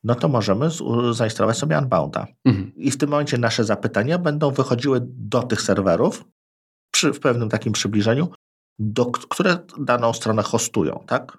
[0.04, 0.68] no to możemy
[1.12, 2.26] zainstalować sobie Unbounda.
[2.44, 2.72] Mhm.
[2.76, 6.24] I w tym momencie nasze zapytania będą wychodziły do tych serwerów
[6.92, 8.28] przy, w pewnym takim przybliżeniu,
[8.78, 11.38] do, które daną stronę hostują, tak?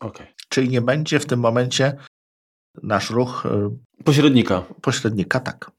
[0.00, 0.26] Okay.
[0.48, 1.96] Czyli nie będzie w tym momencie
[2.82, 3.46] nasz ruch.
[3.46, 4.62] Y, pośrednika.
[4.82, 5.70] Pośrednika, tak.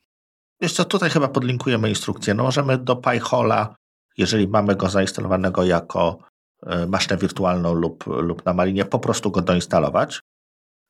[0.61, 2.33] Wiesz co, tutaj chyba podlinkujemy instrukcję.
[2.33, 3.75] No możemy do PyHola,
[4.17, 6.17] jeżeli mamy go zainstalowanego jako
[6.63, 10.19] y, maszynę wirtualną lub, lub na Malinie, po prostu go doinstalować.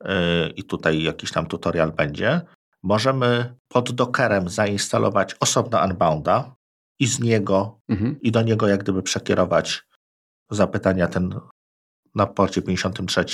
[0.03, 0.07] Y,
[0.55, 2.41] I tutaj jakiś tam tutorial będzie.
[2.83, 6.55] Możemy pod Dockerem zainstalować osobno Unbounda
[6.99, 8.21] i z niego mhm.
[8.21, 9.83] i do niego jak gdyby przekierować
[10.51, 11.39] zapytania ten
[12.15, 13.25] na porcie 53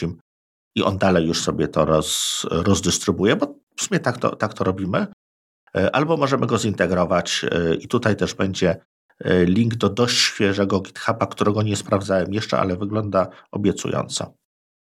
[0.76, 4.64] i on dalej już sobie to roz, rozdystrybuuje, bo w sumie tak to, tak to
[4.64, 5.08] robimy.
[5.76, 8.80] E, albo możemy go zintegrować e, i tutaj też będzie e,
[9.26, 14.34] link do dość świeżego GitHuba, którego nie sprawdzałem jeszcze, ale wygląda obiecująco.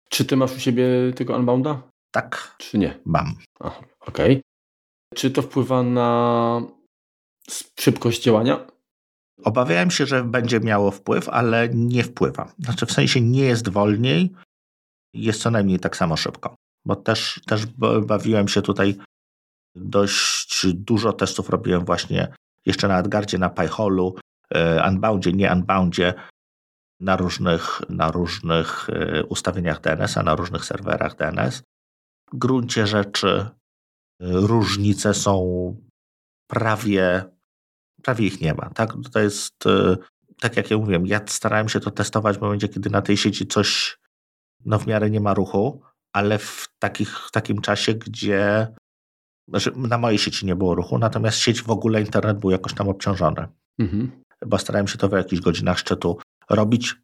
[0.08, 1.82] Czy ty masz u siebie tego Unbounda?
[2.10, 2.56] Tak.
[2.58, 2.98] Czy nie?
[3.04, 3.34] Mam.
[3.60, 3.82] Okej.
[4.08, 4.40] Okay.
[5.14, 6.62] Czy to wpływa na
[7.80, 8.66] szybkość działania?
[9.44, 12.52] Obawiałem się, że będzie miało wpływ, ale nie wpływa.
[12.58, 14.32] Znaczy w sensie nie jest wolniej,
[15.14, 16.54] jest co najmniej tak samo szybko.
[16.84, 17.66] Bo też, też
[18.06, 18.96] bawiłem się tutaj
[19.74, 22.34] dość dużo testów robiłem właśnie
[22.66, 24.19] jeszcze na AdGuardzie, na PyHolu, e,
[24.88, 26.14] Unboundzie, nie Unboundzie,
[27.00, 31.62] na różnych, na różnych e, ustawieniach DNS-a, na różnych serwerach DNS.
[32.32, 33.50] W gruncie rzeczy e,
[34.20, 35.76] różnice są
[36.50, 37.24] prawie
[38.02, 38.70] prawie ich nie ma.
[38.70, 38.92] Tak?
[39.12, 39.96] To jest, e,
[40.40, 43.46] tak jak ja mówiłem, ja starałem się to testować w momencie, kiedy na tej sieci
[43.46, 43.98] coś
[44.64, 45.82] no, w miarę nie ma ruchu,
[46.12, 48.68] ale w takich, w takim czasie, gdzie
[49.48, 52.88] znaczy na mojej sieci nie było ruchu, natomiast sieć w ogóle, internet był jakoś tam
[52.88, 53.48] obciążony.
[53.78, 54.10] Mhm.
[54.46, 56.18] Bo starałem się to w jakichś godzinach szczytu
[56.50, 56.96] robić,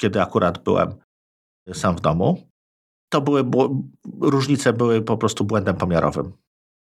[0.00, 0.94] kiedy akurat byłem
[1.72, 2.48] sam w domu.
[3.08, 3.44] To były,
[4.20, 6.32] różnice były po prostu błędem pomiarowym.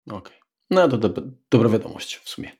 [0.06, 0.18] Okej.
[0.18, 0.38] Okay.
[0.70, 2.52] No to do, dobra wiadomość w sumie.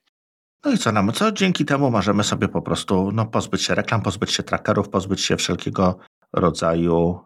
[0.65, 1.13] No i co nam?
[1.13, 5.21] Co dzięki temu możemy sobie po prostu no, pozbyć się reklam, pozbyć się trackerów, pozbyć
[5.21, 5.99] się wszelkiego
[6.33, 7.21] rodzaju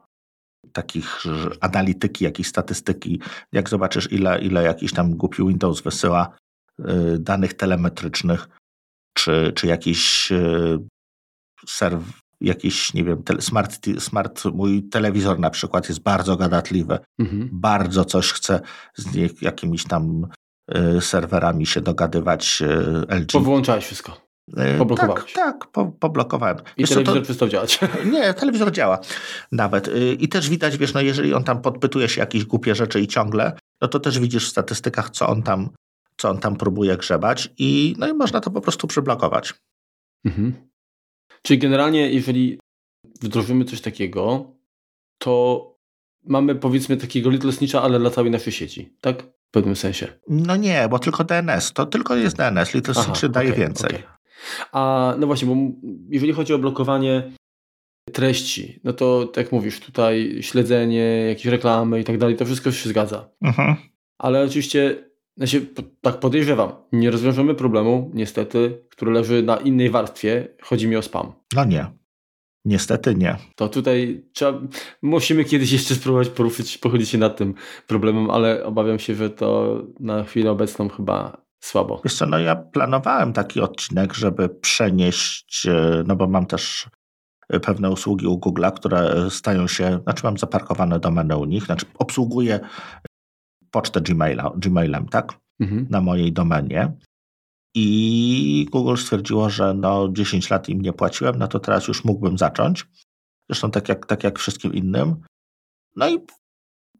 [0.73, 1.23] takich
[1.61, 3.21] analityki, jakiejś statystyki.
[3.53, 6.37] Jak zobaczysz, ile, ile jakiś tam głupi Windows wysyła
[6.81, 6.85] y,
[7.19, 8.49] danych telemetrycznych,
[9.15, 10.79] czy, czy jakiś y,
[11.67, 12.03] serw,
[12.41, 17.49] jakiś, nie wiem, smart, smart, mój telewizor na przykład jest bardzo gadatliwy, mhm.
[17.53, 18.61] bardzo coś chce
[18.97, 20.27] z jakimiś tam
[20.71, 23.33] Y, serwerami się dogadywać y, LG.
[23.33, 24.17] Powyłączałeś wszystko.
[24.79, 25.33] Poblokowałeś.
[25.33, 26.57] Tak, tak po, poblokowałem.
[26.77, 27.81] I wiesz, telewizor to, przestał działać.
[28.13, 28.99] Nie, telewizor działa
[29.53, 29.91] nawet.
[30.19, 33.53] I też widać, wiesz, no jeżeli on tam podpytuje się jakieś głupie rzeczy i ciągle,
[33.83, 35.71] no to też widzisz w statystykach, co on tam,
[36.17, 39.55] co on tam próbuje grzebać i no i można to po prostu przyblokować.
[40.25, 40.55] Mhm.
[41.43, 42.59] Czyli generalnie, jeżeli
[43.21, 44.55] wdrożymy coś takiego,
[45.19, 45.67] to
[46.25, 49.23] mamy powiedzmy takiego Little Snitcha, ale dla całej naszej sieci, tak?
[49.23, 50.09] W pewnym sensie.
[50.29, 51.73] No nie, bo tylko DNS.
[51.73, 52.75] To tylko jest DNS.
[52.75, 53.91] Little Aha, Snitch daje okay, więcej.
[53.91, 54.03] Okay.
[54.73, 55.57] A no właśnie, bo
[56.09, 57.33] jeżeli chodzi o blokowanie
[58.13, 62.73] treści, no to tak jak mówisz, tutaj śledzenie, jakieś reklamy i tak dalej, to wszystko
[62.73, 63.29] się zgadza.
[63.43, 63.77] Mhm.
[64.19, 65.05] Ale oczywiście,
[65.45, 65.61] się
[66.01, 70.49] tak podejrzewam, nie rozwiążemy problemu, niestety, który leży na innej warstwie.
[70.63, 71.33] Chodzi mi o spam.
[71.57, 71.87] No nie.
[72.65, 73.37] Niestety nie.
[73.57, 74.61] To tutaj trzeba,
[75.03, 77.55] musimy kiedyś jeszcze spróbować poruszyć, pochylić się nad tym
[77.87, 82.01] problemem, ale obawiam się, że to na chwilę obecną chyba słabo.
[82.05, 86.89] Wiesz co, no ja planowałem taki odcinek, żeby przenieść, e, no bo mam też
[87.63, 92.61] pewne usługi u Google'a, które stają się, znaczy mam zaparkowane domeny u nich, znaczy obsługuję
[93.73, 95.39] pocztę Gmaila, Gmailem, tak?
[95.61, 95.87] Mhm.
[95.91, 96.93] Na mojej domenie.
[97.75, 102.39] I Google stwierdziło, że no 10 lat im nie płaciłem, no to teraz już mógłbym
[102.39, 102.87] zacząć.
[103.51, 105.17] Zresztą tak jak, tak jak wszystkim innym.
[105.97, 106.19] No i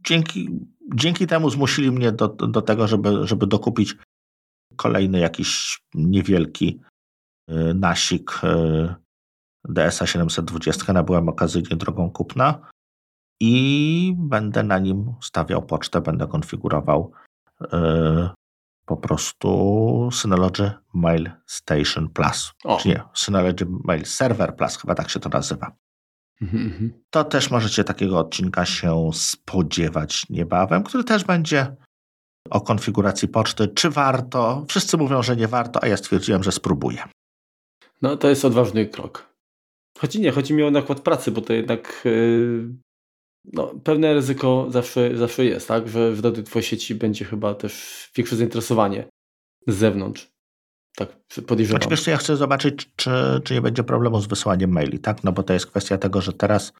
[0.07, 0.49] dzięki,
[0.95, 3.97] dzięki temu zmusili mnie do, do tego, żeby, żeby dokupić
[4.77, 6.81] kolejny jakiś niewielki
[7.51, 8.95] y, nasik y,
[9.65, 10.93] DSA 720.
[10.93, 12.72] Nabyłem okazyjnie drogą kupna
[13.45, 17.13] i będę na nim stawiał pocztę, będę konfigurował
[17.63, 17.67] y,
[18.87, 22.53] po prostu Synology Mail Station Plus.
[22.65, 22.77] O.
[22.77, 25.73] Czy nie, Synology Mail Server Plus, chyba tak się to nazywa.
[26.43, 26.93] Mhm, mhm.
[27.11, 31.77] To też możecie takiego odcinka się spodziewać niebawem, który też będzie
[32.51, 33.69] o konfiguracji poczty.
[33.69, 34.65] Czy warto?
[34.69, 37.05] Wszyscy mówią, że nie warto, a ja stwierdziłem, że spróbuję.
[38.03, 39.33] No to jest odważny krok.
[39.99, 42.75] Chodzi nie, chodzi mi o nakład pracy, bo to jednak yy,
[43.45, 45.89] no, pewne ryzyko zawsze, zawsze jest, tak?
[45.89, 49.09] Że w do Twojej sieci będzie chyba też większe zainteresowanie
[49.67, 50.33] z zewnątrz.
[50.97, 51.09] Tak
[51.47, 51.83] podejrzewam.
[51.83, 53.11] Znaczy, ja chcę zobaczyć, czy,
[53.45, 55.25] czy nie będzie problemu z wysyłaniem maili, tak?
[55.25, 56.73] No bo to jest kwestia tego, że teraz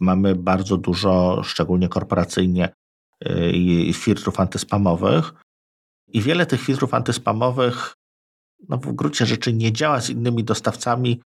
[0.00, 2.72] mamy bardzo dużo, szczególnie korporacyjnie,
[3.24, 5.32] yy, filtrów antyspamowych
[6.08, 7.94] i wiele tych filtrów antyspamowych
[8.68, 11.20] no w gruncie rzeczy nie działa z innymi dostawcami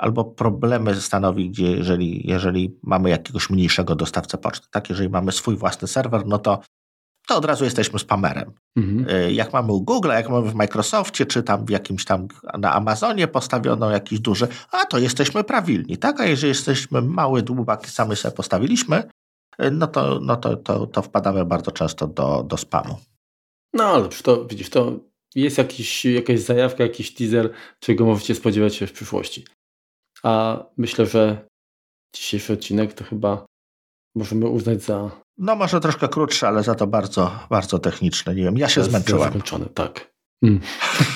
[0.00, 5.56] albo problemy stanowi, gdzie jeżeli, jeżeli mamy jakiegoś mniejszego dostawcę poczty, tak, jeżeli mamy swój
[5.56, 6.60] własny serwer, no to,
[7.26, 8.52] to od razu jesteśmy spamerem.
[8.76, 9.16] Mhm.
[9.16, 12.28] Y, jak mamy u Google, jak mamy w Microsoftie, czy tam w jakimś tam
[12.58, 17.86] na Amazonie postawiono jakiś duży, a to jesteśmy prawilni, tak, a jeżeli jesteśmy mały dłubak
[17.86, 19.02] i sami sobie postawiliśmy,
[19.62, 22.98] y, no to, no to, to, to wpadamy bardzo często do, do spamu.
[23.72, 25.00] No ale to widzisz, to
[25.34, 29.44] jest jakiś, jakaś zajawka, jakiś teaser, czego możecie spodziewać się w przyszłości.
[30.22, 31.48] A myślę, że
[32.14, 33.46] dzisiejszy odcinek to chyba
[34.14, 35.10] możemy uznać za.
[35.38, 38.34] No, może troszkę krótszy, ale za to bardzo, bardzo techniczny.
[38.34, 39.22] Nie wiem, ja się zmęczyłem.
[39.22, 40.10] Zakończony, tak.
[40.42, 40.60] Mm.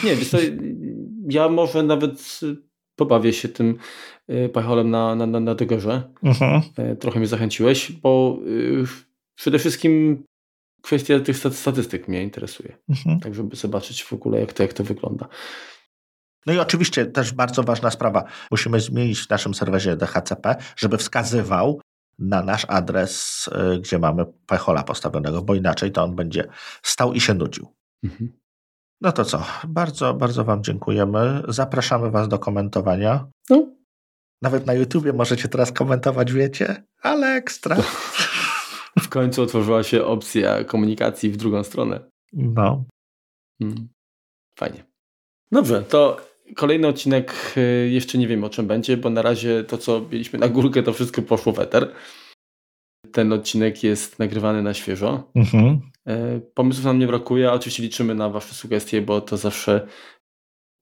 [0.05, 0.37] Nie, wiesz
[1.29, 2.41] ja może nawet
[2.97, 3.79] pobawię się tym
[4.31, 6.03] y, pacholem na, na, na, na Degorze.
[6.23, 6.63] Mhm.
[6.77, 8.85] E, trochę mnie zachęciłeś, bo y,
[9.35, 10.25] przede wszystkim
[10.83, 12.77] kwestia tych statystyk mnie interesuje.
[12.89, 13.21] Mhm.
[13.21, 15.29] Tak, żeby zobaczyć w ogóle, jak to, jak to wygląda.
[16.47, 18.25] No i oczywiście też bardzo ważna sprawa.
[18.51, 21.81] Musimy zmienić w naszym serwerze DHCP, żeby wskazywał
[22.19, 26.49] na nasz adres, y, gdzie mamy Pyhola postawionego, bo inaczej to on będzie
[26.83, 27.75] stał i się nudził.
[28.05, 28.33] Mhm.
[29.01, 29.47] No to co?
[29.69, 31.43] Bardzo, bardzo Wam dziękujemy.
[31.49, 33.27] Zapraszamy Was do komentowania.
[33.51, 33.67] No.
[34.43, 36.85] Nawet na YouTubie możecie teraz komentować, wiecie?
[37.03, 37.77] Ale ekstra.
[39.05, 42.01] W końcu otworzyła się opcja komunikacji w drugą stronę.
[42.33, 42.85] No.
[43.59, 43.89] Hmm.
[44.59, 44.85] Fajnie.
[45.53, 46.17] Dobrze, to
[46.55, 50.39] Kolejny odcinek y, jeszcze nie wiem o czym będzie, bo na razie to co mieliśmy
[50.39, 51.93] na górkę to wszystko poszło w eter.
[53.13, 55.31] Ten odcinek jest nagrywany na świeżo.
[55.35, 55.81] Mhm.
[56.07, 59.87] E, pomysłów nam nie brakuje, oczywiście liczymy na Wasze sugestie, bo to zawsze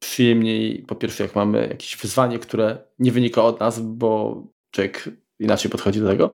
[0.02, 5.08] przyjemniej, po pierwsze jak mamy jakieś wyzwanie, które nie wynika od nas, bo człowiek
[5.38, 6.30] inaczej podchodzi do tego.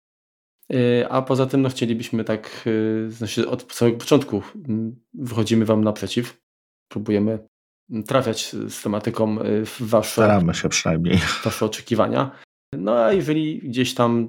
[0.72, 2.68] E, a poza tym no, chcielibyśmy tak,
[3.08, 6.40] znaczy od samego początku mm, wychodzimy Wam naprzeciw.
[6.88, 7.38] Próbujemy
[8.06, 11.18] trafiać z tematyką y, w wasze, Staramy się przynajmniej.
[11.44, 12.30] wasze oczekiwania.
[12.72, 14.28] No a jeżeli gdzieś tam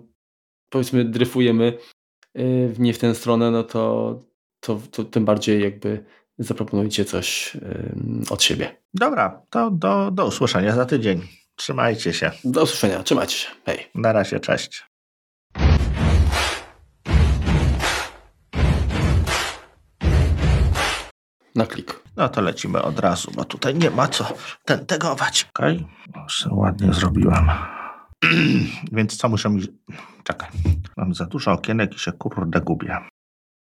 [0.70, 1.78] powiedzmy dryfujemy
[2.38, 4.20] y, nie w tę stronę, no to,
[4.60, 6.06] to, to tym bardziej jakby
[6.38, 7.62] zaproponujcie coś y,
[8.30, 8.78] od siebie.
[8.94, 11.22] Dobra, to do, do usłyszenia za tydzień.
[11.56, 12.32] Trzymajcie się.
[12.44, 13.48] Do usłyszenia, trzymajcie się.
[13.66, 13.80] Hej.
[13.96, 14.84] Na razie, cześć.
[21.58, 22.00] Na klik.
[22.18, 24.34] No to lecimy od razu, bo tutaj nie ma co
[24.66, 25.50] tentegować.
[25.54, 26.26] Okej, okay.
[26.52, 27.50] ładnie zrobiłem.
[28.92, 29.62] Więc co muszę mi...
[30.24, 30.50] Czekaj,
[30.98, 32.98] mam za dużo okienek i się kurde gubię.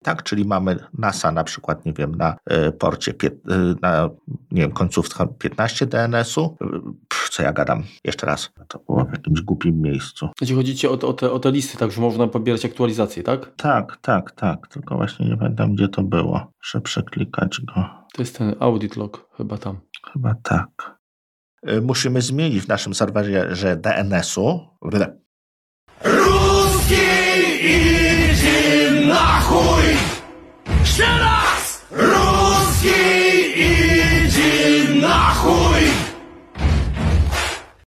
[0.03, 2.37] Tak, czyli mamy NASA na przykład, nie wiem, na
[2.69, 4.11] y, porcie, y, na
[4.51, 6.57] nie wiem, końcówka 15 DNS-u.
[7.09, 7.83] Pff, co ja gadam?
[8.05, 8.51] Jeszcze raz.
[8.69, 10.29] To było w jakimś głupim miejscu.
[10.41, 13.53] Jeśli chodzicie o te, o, te, o te listy, tak, że można pobierać aktualizacje, tak?
[13.57, 14.69] Tak, tak, tak.
[14.69, 16.53] Tylko właśnie nie pamiętam, gdzie to było.
[16.61, 17.85] Muszę przeklikać go.
[18.13, 19.81] To jest ten audit log, chyba tam.
[20.13, 20.99] Chyba tak.
[21.69, 24.61] Y, musimy zmienić w naszym serwerze DNS-u,
[29.05, 29.97] 那会
[30.85, 31.42] 是啊。